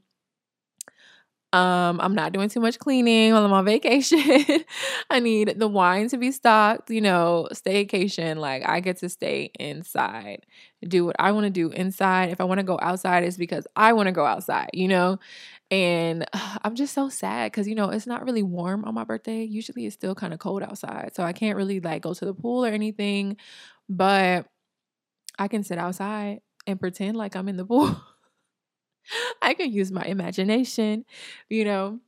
[1.52, 4.64] Um, I'm not doing too much cleaning while I'm on vacation.
[5.10, 8.38] I need the wine to be stocked, you know, staycation.
[8.38, 10.46] Like I get to stay inside,
[10.88, 12.30] do what I want to do inside.
[12.30, 15.18] If I want to go outside, it's because I want to go outside, you know?
[15.72, 16.26] And
[16.64, 19.44] I'm just so sad because, you know, it's not really warm on my birthday.
[19.44, 21.12] Usually it's still kind of cold outside.
[21.16, 23.38] So I can't really like go to the pool or anything,
[23.88, 24.48] but
[25.40, 28.02] I can sit outside and pretend like I'm in the pool.
[29.42, 31.06] I can use my imagination,
[31.50, 32.00] you know.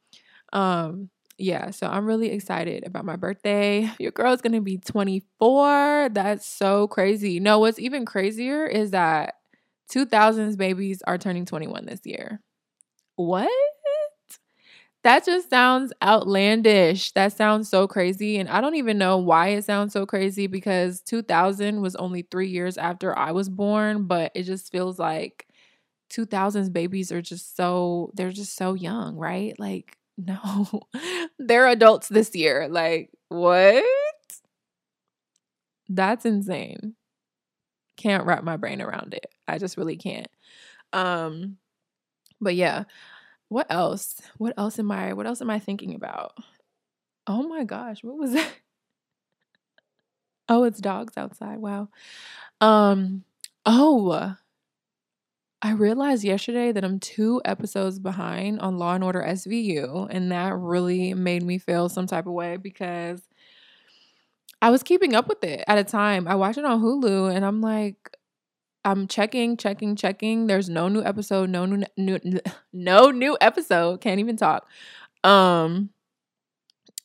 [0.53, 3.91] Um, yeah, so I'm really excited about my birthday.
[3.99, 6.09] Your girl's gonna be 24.
[6.13, 7.39] That's so crazy.
[7.39, 9.35] No, what's even crazier is that
[9.89, 12.41] 2000s babies are turning 21 this year.
[13.27, 13.49] What?
[15.03, 17.11] That just sounds outlandish.
[17.13, 18.37] That sounds so crazy.
[18.37, 22.49] And I don't even know why it sounds so crazy because 2000 was only three
[22.49, 25.47] years after I was born, but it just feels like
[26.09, 29.59] 2000s babies are just so, they're just so young, right?
[29.59, 30.81] Like, no,
[31.39, 32.67] they're adults this year.
[32.69, 33.83] Like, what?
[35.89, 36.95] That's insane.
[37.97, 39.27] Can't wrap my brain around it.
[39.47, 40.27] I just really can't.
[40.93, 41.57] Um,
[42.41, 42.85] but yeah,
[43.51, 44.21] what else?
[44.37, 46.33] What else am I what else am I thinking about?
[47.27, 48.51] Oh my gosh, what was that?
[50.49, 51.59] Oh, it's dogs outside.
[51.59, 51.87] Wow.
[52.61, 53.23] Um
[53.65, 54.35] oh,
[55.61, 60.55] I realized yesterday that I'm two episodes behind on Law and Order SVU, and that
[60.55, 63.21] really made me feel some type of way because
[64.61, 66.27] I was keeping up with it at a time.
[66.27, 68.15] I watched it on Hulu, and I'm like,
[68.83, 70.47] I'm checking, checking, checking.
[70.47, 72.19] There's no new episode, no new, new
[72.73, 74.01] no new episode.
[74.01, 74.67] Can't even talk.
[75.23, 75.91] Um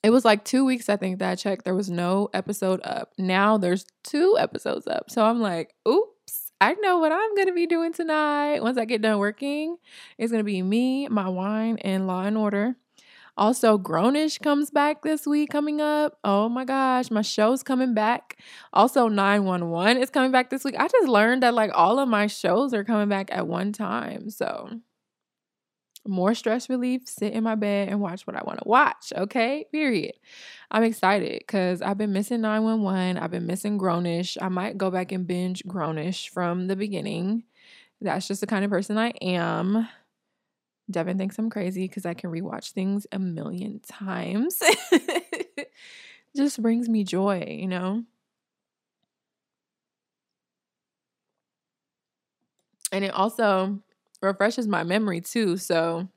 [0.03, 3.12] it was like 2 weeks I think that I checked there was no episode up.
[3.18, 5.11] Now there's two episodes up.
[5.11, 8.87] So I'm like, "Oops, I know what I'm going to be doing tonight once I
[8.87, 9.77] get done working.
[10.16, 12.77] It's going to be me, my wine and Law and Order.
[13.37, 16.18] Also, Grown-ish comes back this week coming up.
[16.24, 18.39] Oh my gosh, my show's coming back.
[18.72, 20.76] Also, 911 is coming back this week.
[20.78, 24.30] I just learned that like all of my shows are coming back at one time.
[24.30, 24.80] So,
[26.07, 29.12] more stress relief, sit in my bed and watch what I want to watch.
[29.14, 30.14] Okay, period.
[30.70, 33.18] I'm excited because I've been missing 911.
[33.18, 34.39] I've been missing Grown-ish.
[34.41, 37.45] I might go back and binge Grown-ish from the beginning.
[38.01, 39.89] That's just the kind of person I am.
[40.91, 44.61] Devin thinks I'm crazy because I can rewatch things a million times.
[46.37, 48.05] Just brings me joy, you know?
[52.93, 53.80] And it also
[54.22, 55.57] refreshes my memory too.
[55.57, 56.09] So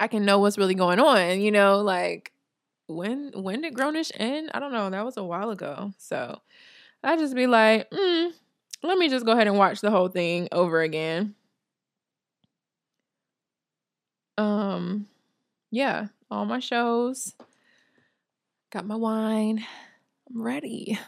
[0.00, 2.32] I can know what's really going on, you know, like
[2.88, 4.50] when when did Grown-ish end?
[4.54, 4.90] I don't know.
[4.90, 5.92] That was a while ago.
[5.98, 6.40] So
[7.04, 8.32] I just be like, mm,
[8.82, 11.34] let me just go ahead and watch the whole thing over again.
[14.42, 15.06] Um,
[15.70, 17.34] yeah, all my shows.
[18.72, 19.64] Got my wine.
[20.28, 20.98] I'm ready.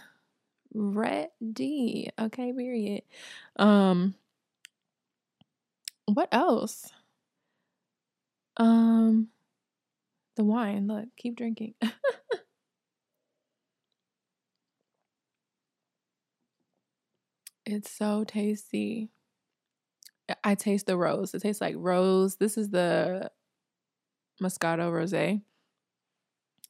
[0.72, 2.10] Ready.
[2.16, 3.02] Okay, period.
[3.56, 4.14] Um,
[6.06, 6.92] what else?
[8.56, 9.30] Um,
[10.36, 10.86] the wine.
[10.86, 11.74] Look, keep drinking.
[17.66, 19.08] it's so tasty.
[20.42, 21.34] I taste the rose.
[21.34, 22.36] It tastes like rose.
[22.36, 23.30] This is the
[24.42, 25.42] Moscato Rosé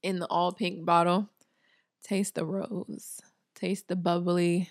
[0.02, 1.28] in the all pink bottle.
[2.02, 3.20] Taste the rose.
[3.54, 4.70] Taste the bubbly.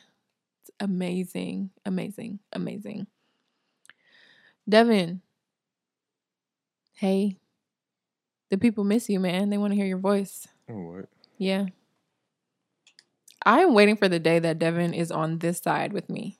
[0.61, 3.07] It's amazing, amazing, amazing.
[4.67, 5.21] Devin,
[6.93, 7.37] hey,
[8.49, 9.49] the people miss you, man.
[9.49, 10.47] They want to hear your voice.
[10.69, 11.09] Oh, what?
[11.37, 11.65] Yeah.
[13.45, 16.39] I am waiting for the day that Devin is on this side with me.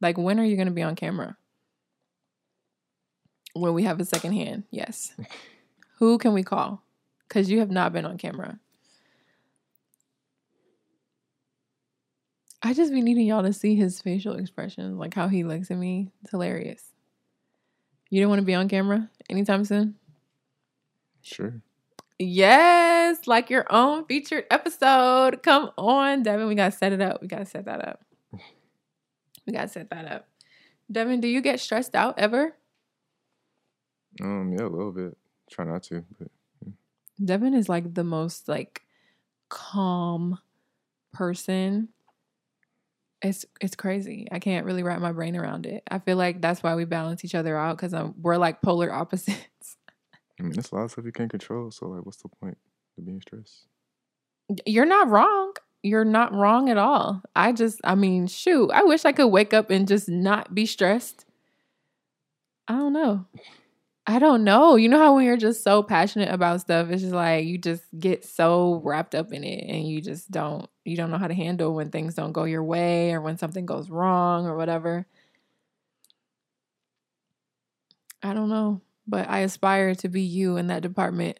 [0.00, 1.36] Like, when are you going to be on camera?
[3.54, 5.12] When we have a second hand, yes.
[5.98, 6.82] Who can we call?
[7.28, 8.58] Because you have not been on camera.
[12.62, 15.78] I just be needing y'all to see his facial expressions, like how he looks at
[15.78, 16.12] me.
[16.22, 16.84] It's hilarious.
[18.10, 19.94] You don't want to be on camera anytime soon?
[21.22, 21.62] Sure.
[22.18, 25.42] Yes, like your own featured episode.
[25.42, 26.48] Come on, Devin.
[26.48, 27.22] We gotta set it up.
[27.22, 28.04] We gotta set that up.
[29.46, 30.28] We gotta set that up.
[30.92, 32.54] Devin, do you get stressed out ever?
[34.22, 35.16] Um, yeah, a little bit.
[35.50, 36.28] Try not to, but
[37.22, 38.82] Devin is like the most like
[39.48, 40.38] calm
[41.12, 41.88] person.
[43.22, 44.26] It's it's crazy.
[44.30, 45.82] I can't really wrap my brain around it.
[45.90, 49.76] I feel like that's why we balance each other out because we're like polar opposites.
[50.38, 51.70] I mean, there's a lot of stuff you can't control.
[51.70, 52.56] So, like, what's the point
[52.96, 53.66] of being stressed?
[54.64, 55.52] You're not wrong.
[55.82, 57.22] You're not wrong at all.
[57.36, 60.64] I just, I mean, shoot, I wish I could wake up and just not be
[60.64, 61.26] stressed.
[62.68, 63.26] I don't know.
[64.06, 64.76] I don't know.
[64.76, 67.84] You know how when you're just so passionate about stuff, it's just like you just
[67.98, 71.34] get so wrapped up in it and you just don't you don't know how to
[71.34, 75.06] handle when things don't go your way or when something goes wrong or whatever.
[78.22, 81.38] I don't know, but I aspire to be you in that department.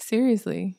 [0.00, 0.76] Seriously.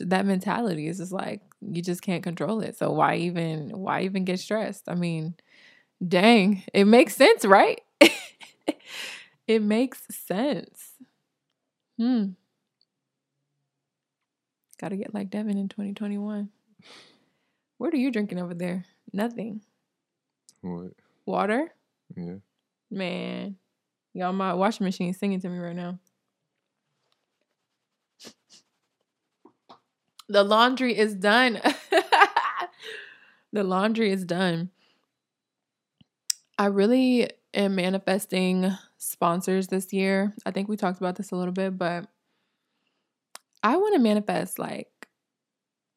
[0.00, 2.76] That mentality is just like you just can't control it.
[2.76, 4.88] So why even why even get stressed?
[4.88, 5.34] I mean,
[6.06, 7.80] Dang, it makes sense, right?
[9.46, 10.94] it makes sense.
[11.96, 12.30] Hmm.
[14.80, 16.48] Got to get like Devin in 2021.
[17.78, 18.84] What are you drinking over there?
[19.12, 19.60] Nothing.
[20.60, 20.92] What?
[21.24, 21.72] Water?
[22.16, 22.36] Yeah.
[22.90, 23.56] Man,
[24.12, 25.98] y'all, my washing machine singing to me right now.
[30.28, 31.60] The laundry is done.
[33.52, 34.70] the laundry is done.
[36.62, 40.32] I really am manifesting sponsors this year.
[40.46, 42.06] I think we talked about this a little bit, but
[43.64, 45.08] I want to manifest like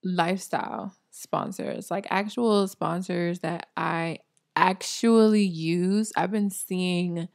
[0.04, 4.18] lifestyle sponsors, like actual sponsors that I
[4.56, 6.12] actually use.
[6.18, 7.28] I've been seeing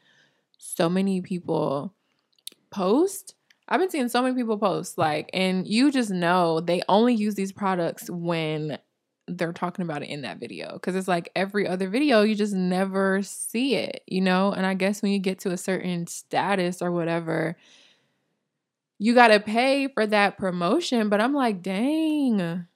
[0.59, 1.95] so many people
[2.73, 3.37] post.
[3.69, 7.37] I've been seeing so many people post like and you just know they only use
[7.37, 8.77] these products when
[9.37, 12.55] they're talking about it in that video because it's like every other video you just
[12.55, 14.53] never see it you know?
[14.53, 17.57] And i guess when you get to a certain status or whatever
[18.99, 22.67] you got to pay for that promotion but i'm like dang.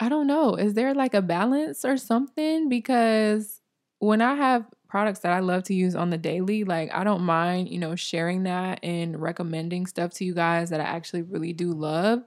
[0.00, 0.54] I don't know.
[0.54, 2.68] Is there like a balance or something?
[2.68, 3.60] Because
[3.98, 7.22] when i have products that i love to use on the daily like i don't
[7.22, 11.52] mind you know sharing that and recommending stuff to you guys that i actually really
[11.52, 12.22] do love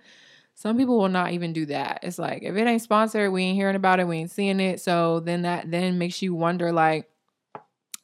[0.62, 2.02] some people will not even do that.
[2.04, 4.80] It's like if it ain't sponsored, we ain't hearing about it, we ain't seeing it.
[4.80, 7.10] So then that then makes you wonder like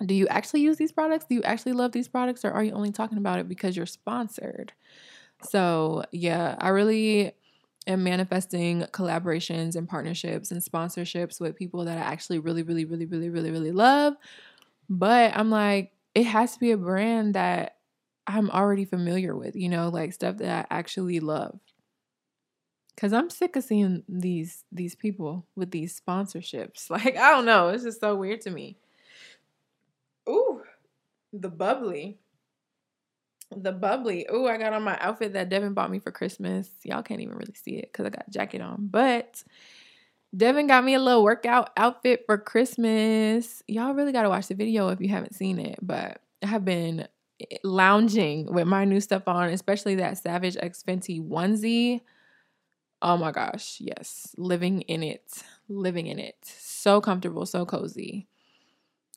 [0.04, 1.26] do you actually use these products?
[1.26, 3.86] Do you actually love these products or are you only talking about it because you're
[3.86, 4.74] sponsored?
[5.44, 7.34] So, yeah, I really
[7.86, 13.06] am manifesting collaborations and partnerships and sponsorships with people that I actually really really really
[13.06, 14.16] really really really love.
[14.90, 17.76] But I'm like it has to be a brand that
[18.26, 21.60] I'm already familiar with, you know, like stuff that I actually love.
[22.98, 26.90] Cause I'm sick of seeing these these people with these sponsorships.
[26.90, 27.70] Like, I don't know.
[27.70, 28.78] It's just so weird to me.
[30.28, 30.62] Ooh,
[31.32, 32.18] the bubbly.
[33.56, 34.26] The bubbly.
[34.34, 36.70] Ooh, I got on my outfit that Devin bought me for Christmas.
[36.84, 38.88] Y'all can't even really see it because I got jacket on.
[38.88, 39.44] But
[40.36, 43.64] Devin got me a little workout outfit for Christmas.
[43.68, 46.66] Y'all really got to watch the video if you haven't seen it, but I have
[46.66, 47.08] been
[47.40, 52.02] eh, lounging with my new stuff on, especially that Savage X Fenty onesie.
[53.02, 56.36] Oh my gosh, yes, living in it, living in it.
[56.44, 58.28] So comfortable, so cozy.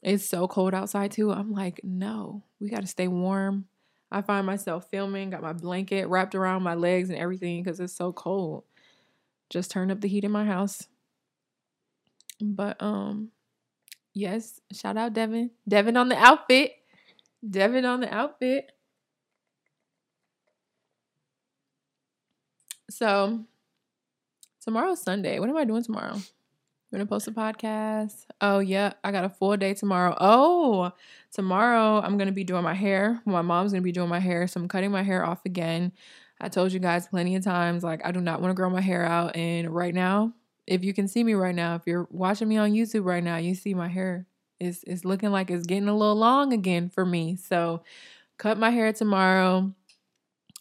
[0.02, 1.32] It's so cold outside too.
[1.32, 3.66] I'm like, no, we got to stay warm.
[4.12, 7.94] I find myself filming, got my blanket wrapped around my legs and everything because it's
[7.94, 8.64] so cold.
[9.50, 10.88] Just turn up the heat in my house.
[12.40, 13.30] But um
[14.14, 15.50] yes, shout out Devin.
[15.68, 16.72] Devin on the outfit.
[17.48, 18.72] Devin on the outfit.
[22.90, 23.46] So
[24.60, 25.38] tomorrow's Sunday.
[25.38, 26.14] What am I doing tomorrow?
[26.14, 26.22] I'm
[26.92, 28.26] gonna post a podcast.
[28.40, 30.16] Oh yeah, I got a full day tomorrow.
[30.20, 30.92] Oh,
[31.32, 33.22] tomorrow I'm gonna be doing my hair.
[33.24, 35.92] My mom's gonna be doing my hair, so I'm cutting my hair off again.
[36.40, 38.80] I told you guys plenty of times, like I do not want to grow my
[38.80, 40.32] hair out, and right now
[40.70, 43.36] if you can see me right now, if you're watching me on YouTube right now,
[43.36, 44.26] you see my hair
[44.60, 47.36] is is looking like it's getting a little long again for me.
[47.36, 47.82] So
[48.38, 49.74] cut my hair tomorrow.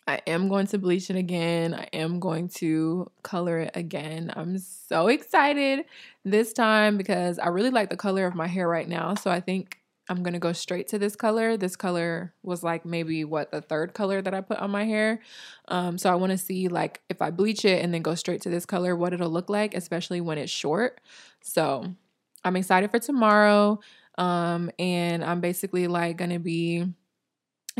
[0.10, 1.76] I am going to bleach it again.
[1.76, 4.34] I am going to color it again.
[4.36, 5.86] I'm so excited
[6.26, 9.14] this time because I really like the color of my hair right now.
[9.14, 9.78] So I think
[10.10, 11.58] I'm gonna go straight to this color.
[11.58, 15.22] This color was like maybe what the third color that I put on my hair.
[15.68, 18.42] Um, so I want to see like if I bleach it and then go straight
[18.42, 21.02] to this color, what it'll look like, especially when it's short.
[21.44, 21.86] So
[22.44, 23.80] I'm excited for tomorrow.
[24.18, 26.88] Um, and I'm basically like gonna be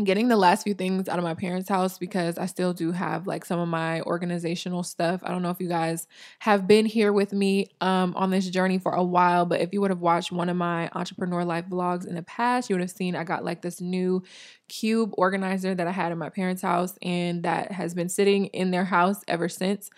[0.04, 3.26] getting the last few things out of my parents' house because I still do have
[3.26, 5.20] like some of my organizational stuff.
[5.24, 6.06] I don't know if you guys
[6.40, 9.80] have been here with me um, on this journey for a while, but if you
[9.80, 12.90] would have watched one of my entrepreneur life vlogs in the past, you would have
[12.90, 14.22] seen I got like this new
[14.68, 18.70] cube organizer that I had in my parents' house and that has been sitting in
[18.70, 19.90] their house ever since.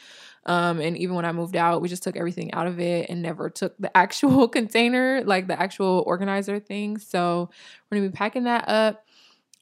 [0.44, 3.22] Um, and even when I moved out, we just took everything out of it and
[3.22, 6.98] never took the actual container, like the actual organizer thing.
[6.98, 7.50] So
[7.90, 9.04] we're gonna be packing that up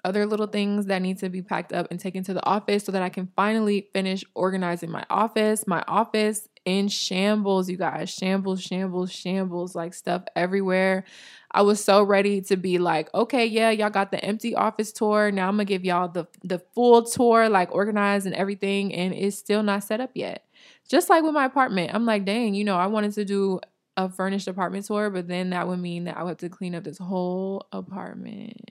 [0.05, 2.93] other little things that need to be packed up and taken to the office so
[2.93, 5.67] that I can finally finish organizing my office.
[5.67, 8.11] My office in shambles, you guys.
[8.11, 11.05] Shambles, shambles, shambles, like stuff everywhere.
[11.53, 15.31] I was so ready to be like, okay, yeah, y'all got the empty office tour.
[15.31, 19.37] Now I'm gonna give y'all the the full tour, like organized and everything, and it's
[19.37, 20.45] still not set up yet.
[20.89, 23.61] Just like with my apartment, I'm like, dang, you know, I wanted to do
[23.97, 26.75] a furnished apartment tour, but then that would mean that I would have to clean
[26.75, 28.71] up this whole apartment.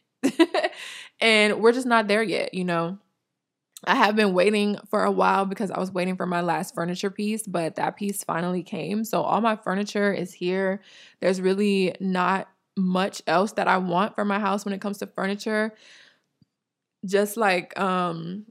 [1.19, 2.97] And we're just not there yet, you know.
[3.85, 7.09] I have been waiting for a while because I was waiting for my last furniture
[7.09, 9.05] piece, but that piece finally came.
[9.05, 10.81] So all my furniture is here.
[11.21, 15.07] There's really not much else that I want for my house when it comes to
[15.07, 15.73] furniture.
[17.05, 18.45] Just like um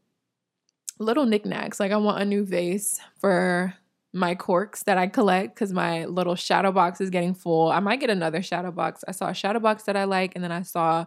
[0.98, 1.78] little knickknacks.
[1.78, 3.74] Like I want a new vase for
[4.12, 7.70] my corks that I collect because my little shadow box is getting full.
[7.70, 9.04] I might get another shadow box.
[9.06, 11.04] I saw a shadow box that I like, and then I saw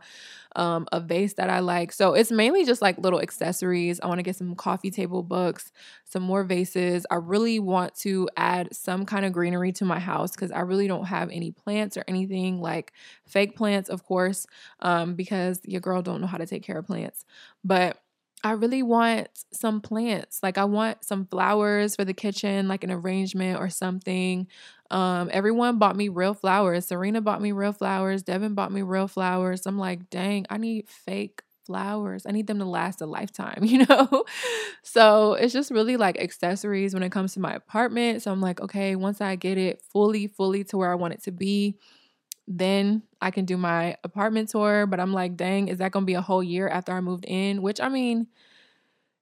[0.56, 1.93] um, a vase that I like.
[1.93, 3.99] So it's mainly just like little accessories.
[4.02, 5.72] I want to get some coffee table books,
[6.06, 7.06] some more vases.
[7.10, 10.88] I really want to add some kind of greenery to my house because I really
[10.88, 12.93] don't have any plants or anything like
[13.26, 14.45] fake plants, of course,
[14.82, 17.26] um, because your girl don't know how to take care of plants.
[17.64, 17.97] But
[18.43, 20.39] I really want some plants.
[20.41, 24.47] Like I want some flowers for the kitchen, like an arrangement or something.
[24.89, 26.87] Um, everyone bought me real flowers.
[26.87, 28.23] Serena bought me real flowers.
[28.23, 29.65] Devin bought me real flowers.
[29.65, 32.25] I'm like, dang, I need fake flowers.
[32.25, 34.25] I need them to last a lifetime, you know?
[34.83, 38.23] so it's just really like accessories when it comes to my apartment.
[38.23, 41.23] So I'm like, okay, once I get it fully, fully to where I want it
[41.23, 41.77] to be,
[42.58, 44.86] then I can do my apartment tour.
[44.86, 47.62] But I'm like, dang, is that gonna be a whole year after I moved in?
[47.62, 48.28] Which I mean,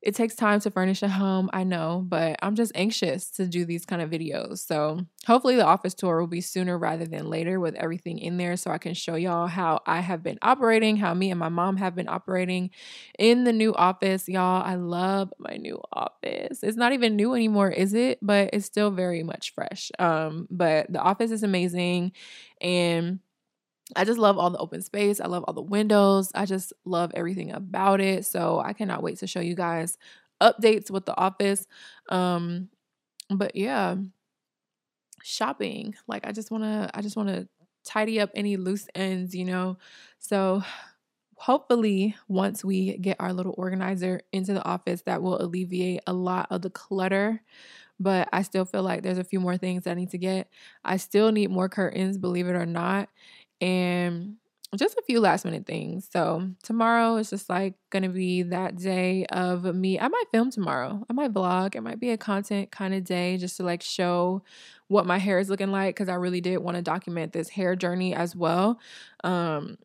[0.01, 3.65] it takes time to furnish a home, I know, but I'm just anxious to do
[3.65, 4.59] these kind of videos.
[4.59, 8.55] So hopefully the office tour will be sooner rather than later with everything in there
[8.55, 11.75] so I can show y'all how I have been operating, how me and my mom
[11.77, 12.69] have been operating
[13.17, 14.29] in the new office.
[14.29, 16.63] Y'all, I love my new office.
[16.63, 18.19] It's not even new anymore, is it?
[18.21, 19.91] But it's still very much fresh.
[19.99, 22.13] Um, but the office is amazing
[22.61, 23.19] and
[23.95, 25.19] I just love all the open space.
[25.19, 26.31] I love all the windows.
[26.35, 28.25] I just love everything about it.
[28.25, 29.97] So I cannot wait to show you guys
[30.41, 31.65] updates with the office.
[32.09, 32.69] Um,
[33.29, 33.95] but yeah,
[35.23, 35.95] shopping.
[36.07, 37.47] Like I just wanna, I just wanna
[37.85, 39.77] tidy up any loose ends, you know.
[40.19, 40.63] So
[41.37, 46.47] hopefully once we get our little organizer into the office that will alleviate a lot
[46.51, 47.41] of the clutter
[47.99, 50.49] but i still feel like there's a few more things i need to get
[50.85, 53.09] i still need more curtains believe it or not
[53.61, 54.37] and
[54.77, 56.07] just a few last minute things.
[56.11, 59.99] So tomorrow is just like gonna be that day of me.
[59.99, 61.03] I might film tomorrow.
[61.09, 61.75] I might vlog.
[61.75, 64.43] It might be a content kind of day just to like show
[64.87, 67.75] what my hair is looking like because I really did want to document this hair
[67.75, 68.79] journey as well.
[69.23, 69.77] Um,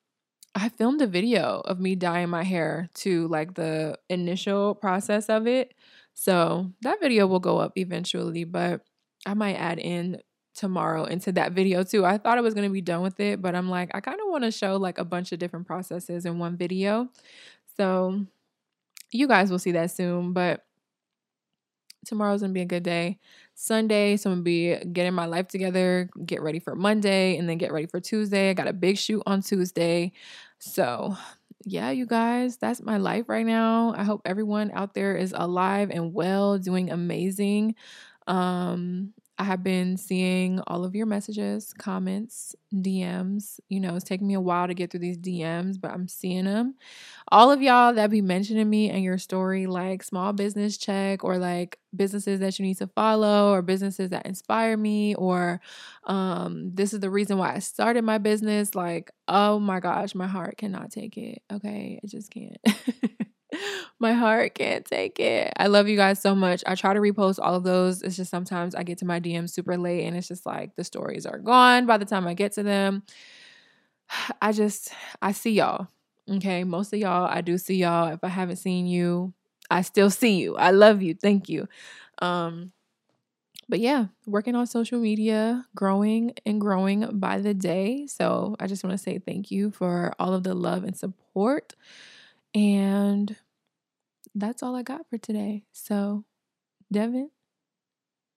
[0.54, 5.46] I filmed a video of me dyeing my hair to like the initial process of
[5.46, 5.74] it.
[6.12, 8.82] So that video will go up eventually, but
[9.26, 10.20] I might add in
[10.54, 12.04] tomorrow into that video too.
[12.04, 14.20] I thought I was going to be done with it, but I'm like, I kind
[14.20, 17.08] of want to show like a bunch of different processes in one video.
[17.76, 18.24] So
[19.10, 20.64] you guys will see that soon, but
[22.04, 23.18] tomorrow's going to be a good day.
[23.54, 27.48] Sunday, so I'm going to be getting my life together, get ready for Monday, and
[27.48, 28.50] then get ready for Tuesday.
[28.50, 30.12] I got a big shoot on Tuesday.
[30.58, 31.16] So,
[31.64, 33.94] yeah, you guys, that's my life right now.
[33.96, 37.76] I hope everyone out there is alive and well, doing amazing.
[38.26, 43.58] Um, I have been seeing all of your messages, comments, DMs.
[43.68, 46.44] You know, it's taking me a while to get through these DMs, but I'm seeing
[46.44, 46.76] them.
[47.32, 51.38] All of y'all that be mentioning me and your story, like small business check or
[51.38, 55.60] like businesses that you need to follow or businesses that inspire me or
[56.04, 58.74] um, this is the reason why I started my business.
[58.74, 61.42] Like, oh my gosh, my heart cannot take it.
[61.52, 62.58] Okay, it just can't.
[64.04, 65.50] my heart can't take it.
[65.56, 66.62] I love you guys so much.
[66.66, 68.02] I try to repost all of those.
[68.02, 70.84] It's just sometimes I get to my DMs super late and it's just like the
[70.84, 73.02] stories are gone by the time I get to them.
[74.42, 74.92] I just,
[75.22, 75.88] I see y'all.
[76.30, 76.64] Okay.
[76.64, 78.12] Most of y'all, I do see y'all.
[78.12, 79.32] If I haven't seen you,
[79.70, 80.56] I still see you.
[80.56, 81.14] I love you.
[81.14, 81.66] Thank you.
[82.20, 82.72] Um,
[83.70, 88.06] but yeah, working on social media, growing and growing by the day.
[88.06, 91.72] So I just want to say thank you for all of the love and support.
[92.54, 93.34] And
[94.34, 95.64] that's all I got for today.
[95.72, 96.24] So,
[96.92, 97.30] Devin,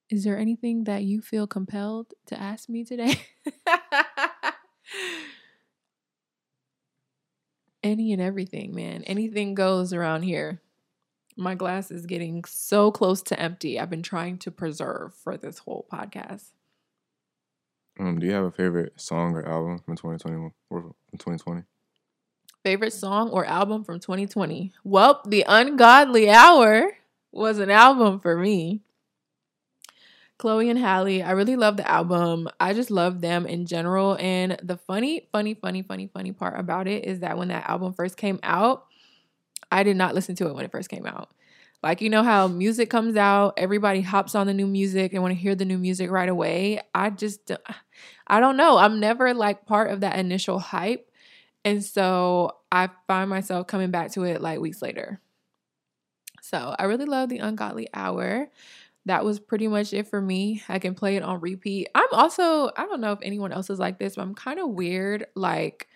[0.10, 3.22] is there anything that you feel compelled to ask me today?
[7.84, 9.04] Any and everything, man.
[9.04, 10.62] Anything goes around here.
[11.38, 13.80] My glass is getting so close to empty.
[13.80, 16.52] I've been trying to preserve for this whole podcast.
[18.00, 21.64] Um, do you have a favorite song or album from 2021 or from 2020?
[22.68, 24.74] Favorite song or album from 2020?
[24.84, 26.98] Well, The Ungodly Hour
[27.32, 28.82] was an album for me.
[30.38, 32.50] Chloe and Halle, I really love the album.
[32.60, 34.18] I just love them in general.
[34.20, 37.94] And the funny, funny, funny, funny, funny part about it is that when that album
[37.94, 38.86] first came out,
[39.72, 41.30] I did not listen to it when it first came out.
[41.82, 45.34] Like, you know how music comes out, everybody hops on the new music and want
[45.34, 46.82] to hear the new music right away.
[46.94, 47.58] I just, uh,
[48.28, 48.78] I don't know.
[48.78, 51.07] I'm never like part of that initial hype.
[51.66, 55.22] And so I find myself coming back to it like weeks later.
[56.42, 58.50] So I really love the Ungodly Hour.
[59.06, 60.64] That was pretty much it for me.
[60.70, 61.90] I can play it on repeat.
[61.96, 64.70] I'm also, I don't know if anyone else is like this, but I'm kind of
[64.70, 65.28] weird.
[65.36, 65.88] Like,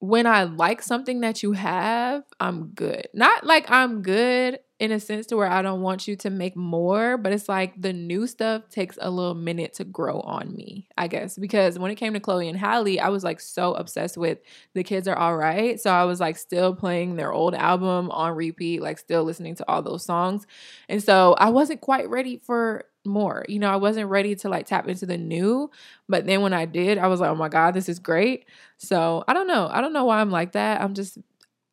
[0.00, 3.08] when I like something that you have, I'm good.
[3.14, 6.56] Not like I'm good in a sense to where I don't want you to make
[6.56, 10.88] more, but it's like the new stuff takes a little minute to grow on me,
[10.98, 11.38] I guess.
[11.38, 14.38] Because when it came to Chloe and Halle, I was like so obsessed with
[14.74, 15.80] The Kids Are All Right.
[15.80, 19.64] So I was like still playing their old album on repeat, like still listening to
[19.68, 20.44] all those songs.
[20.88, 23.44] And so I wasn't quite ready for more.
[23.48, 25.70] You know, I wasn't ready to like tap into the new,
[26.08, 28.46] but then when I did, I was like, "Oh my god, this is great."
[28.78, 29.68] So, I don't know.
[29.70, 30.80] I don't know why I'm like that.
[30.80, 31.18] I'm just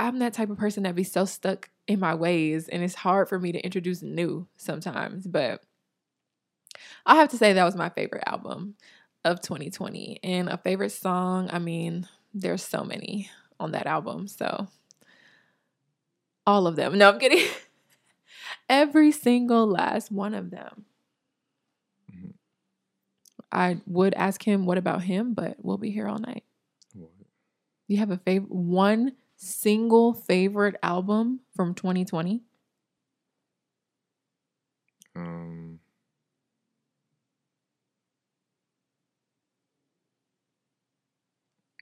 [0.02, 3.30] I'm that type of person that be so stuck in my ways and it's hard
[3.30, 5.62] for me to introduce new sometimes, but
[7.06, 8.76] I have to say that was my favorite album
[9.24, 11.50] of 2020 and a favorite song.
[11.54, 13.30] I mean, there's so many
[13.60, 14.68] on that album, so
[16.48, 16.98] all of them.
[16.98, 17.48] No, I'm kidding.
[18.70, 20.86] Every single last one of them.
[22.12, 22.30] Mm-hmm.
[23.52, 26.44] I would ask him what about him, but we'll be here all night.
[26.96, 27.12] What?
[27.88, 29.12] You have a favorite one
[29.42, 32.42] single favorite album from 2020?
[35.16, 35.80] Um,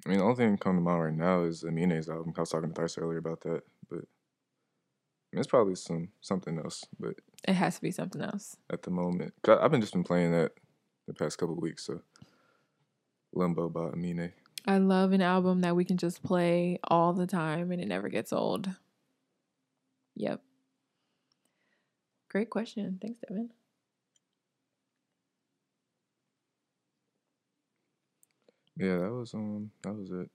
[0.06, 2.34] I mean, the only thing that comes to mind right now is Aminé's album.
[2.36, 6.58] I was talking to Thrice earlier about that, but I mean, it's probably some something
[6.58, 6.86] else.
[7.00, 7.16] But
[7.48, 9.34] it has to be something else at the moment.
[9.48, 10.54] I've been just been playing that
[11.08, 11.86] the past couple weeks.
[11.86, 12.02] So
[13.34, 14.32] Limbo by Amine.
[14.66, 18.08] I love an album that we can just play all the time and it never
[18.10, 18.70] gets old.
[20.16, 20.42] Yep.
[22.30, 22.98] Great question.
[23.02, 23.52] Thanks, Devin.
[28.78, 30.30] Yeah, that was um that was it.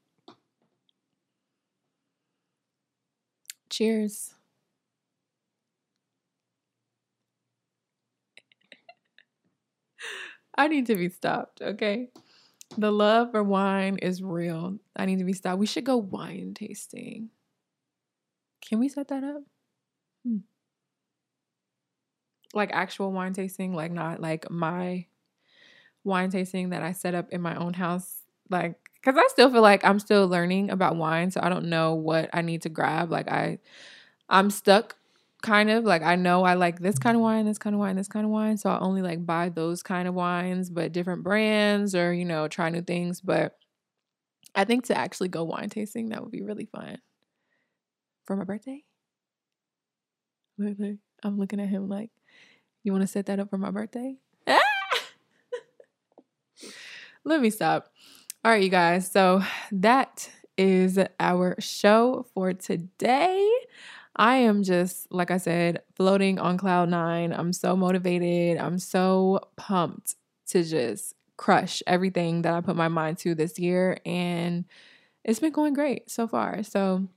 [3.68, 4.35] Cheers.
[10.57, 12.11] I need to be stopped, okay?
[12.77, 14.79] The love for wine is real.
[14.97, 15.59] I need to be stopped.
[15.59, 17.31] We should go wine tasting.
[18.61, 19.43] Can we set that up?
[20.25, 20.39] Hmm.
[22.53, 25.07] Like actual wine tasting, like not like my
[26.05, 28.23] wine tasting that I set up in my own house.
[28.51, 31.95] Like, because I still feel like I'm still learning about wine, so I don't know
[31.95, 33.11] what I need to grab.
[33.11, 33.59] Like, I,
[34.29, 34.97] I'm stuck
[35.45, 37.97] kind of like I know I like this kind of wine, this kind of wine,
[37.97, 38.57] this kind of wine.
[38.57, 42.49] So I only like buy those kind of wines, but different brands or, you know,
[42.49, 43.20] try new things.
[43.20, 43.55] But
[44.55, 46.97] I think to actually go wine tasting, that would be really fun.
[48.24, 48.82] For my birthday?
[50.59, 52.11] I'm looking at him like,
[52.82, 54.16] you want to set that up for my birthday?
[57.24, 57.92] Let me stop.
[58.42, 59.11] All right, you guys.
[59.11, 59.42] So
[59.72, 63.47] that is our show for today.
[64.17, 67.33] I am just, like I said, floating on cloud nine.
[67.33, 68.59] I'm so motivated.
[68.59, 70.15] I'm so pumped
[70.49, 73.99] to just crush everything that I put my mind to this year.
[74.07, 74.65] And
[75.25, 76.62] it's been going great so far.
[76.62, 77.09] So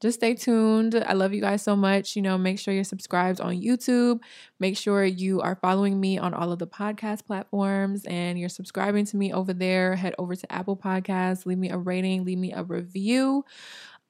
[0.00, 0.94] just stay tuned.
[1.06, 2.16] I love you guys so much.
[2.16, 4.20] You know, make sure you're subscribed on YouTube.
[4.58, 9.06] Make sure you are following me on all of the podcast platforms and you're subscribing
[9.06, 9.96] to me over there.
[9.96, 13.44] Head over to Apple Podcasts, leave me a rating, leave me a review.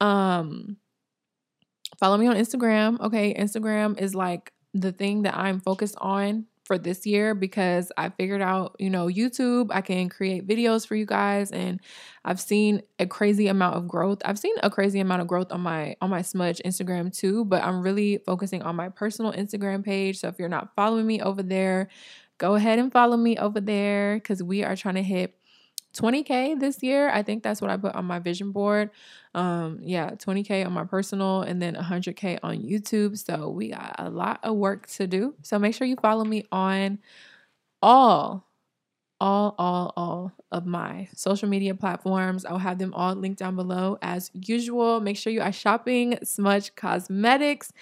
[0.01, 0.77] Um,
[1.99, 3.01] follow me on Instagram.
[3.01, 8.09] Okay, Instagram is like the thing that I'm focused on for this year because I
[8.11, 11.81] figured out, you know, YouTube, I can create videos for you guys and
[12.25, 14.19] I've seen a crazy amount of growth.
[14.25, 17.63] I've seen a crazy amount of growth on my on my smudge Instagram too, but
[17.63, 20.19] I'm really focusing on my personal Instagram page.
[20.19, 21.89] So if you're not following me over there,
[22.39, 25.39] go ahead and follow me over there cuz we are trying to hit
[25.97, 27.11] 20k this year.
[27.11, 28.91] I think that's what I put on my vision board.
[29.35, 33.19] Um, yeah, 20k on my personal and then 100k on YouTube.
[33.19, 35.35] So we got a lot of work to do.
[35.43, 36.99] So make sure you follow me on
[37.83, 38.46] all
[39.21, 42.45] all, all, all of my social media platforms.
[42.45, 45.01] I'll have them all linked down below as usual.
[45.01, 47.73] Make sure you are shopping Smudge Cosmetics.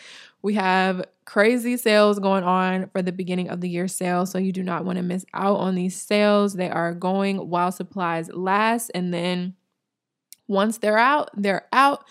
[0.43, 4.53] We have crazy sales going on for the beginning of the year sale, so you
[4.53, 6.55] do not want to miss out on these sales.
[6.55, 9.55] They are going while supplies last, and then
[10.47, 12.05] once they're out, they're out.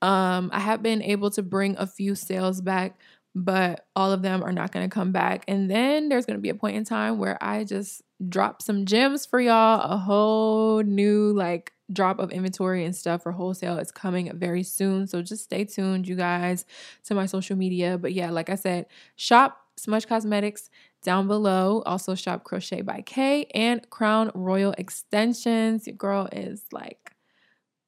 [0.00, 2.98] Um, I have been able to bring a few sales back
[3.34, 5.44] but all of them are not going to come back.
[5.46, 8.84] And then there's going to be a point in time where I just drop some
[8.84, 13.90] gems for y'all, a whole new like drop of inventory and stuff for wholesale is
[13.90, 15.06] coming very soon.
[15.06, 16.64] So just stay tuned, you guys,
[17.04, 17.98] to my social media.
[17.98, 20.70] But yeah, like I said, shop Smudge Cosmetics
[21.02, 21.82] down below.
[21.86, 25.86] Also shop Crochet by K and Crown Royal Extensions.
[25.86, 27.12] Your girl is like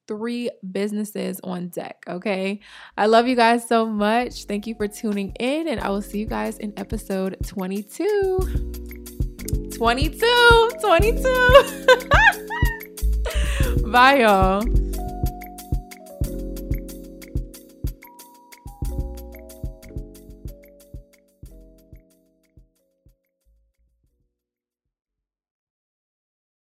[0.09, 2.05] three businesses on deck.
[2.09, 2.61] Okay.
[2.97, 4.45] I love you guys so much.
[4.45, 9.01] Thank you for tuning in, and I will see you guys in episode 22.
[9.83, 10.70] 22.
[10.80, 11.24] 22.
[13.91, 14.82] Bye, y'all.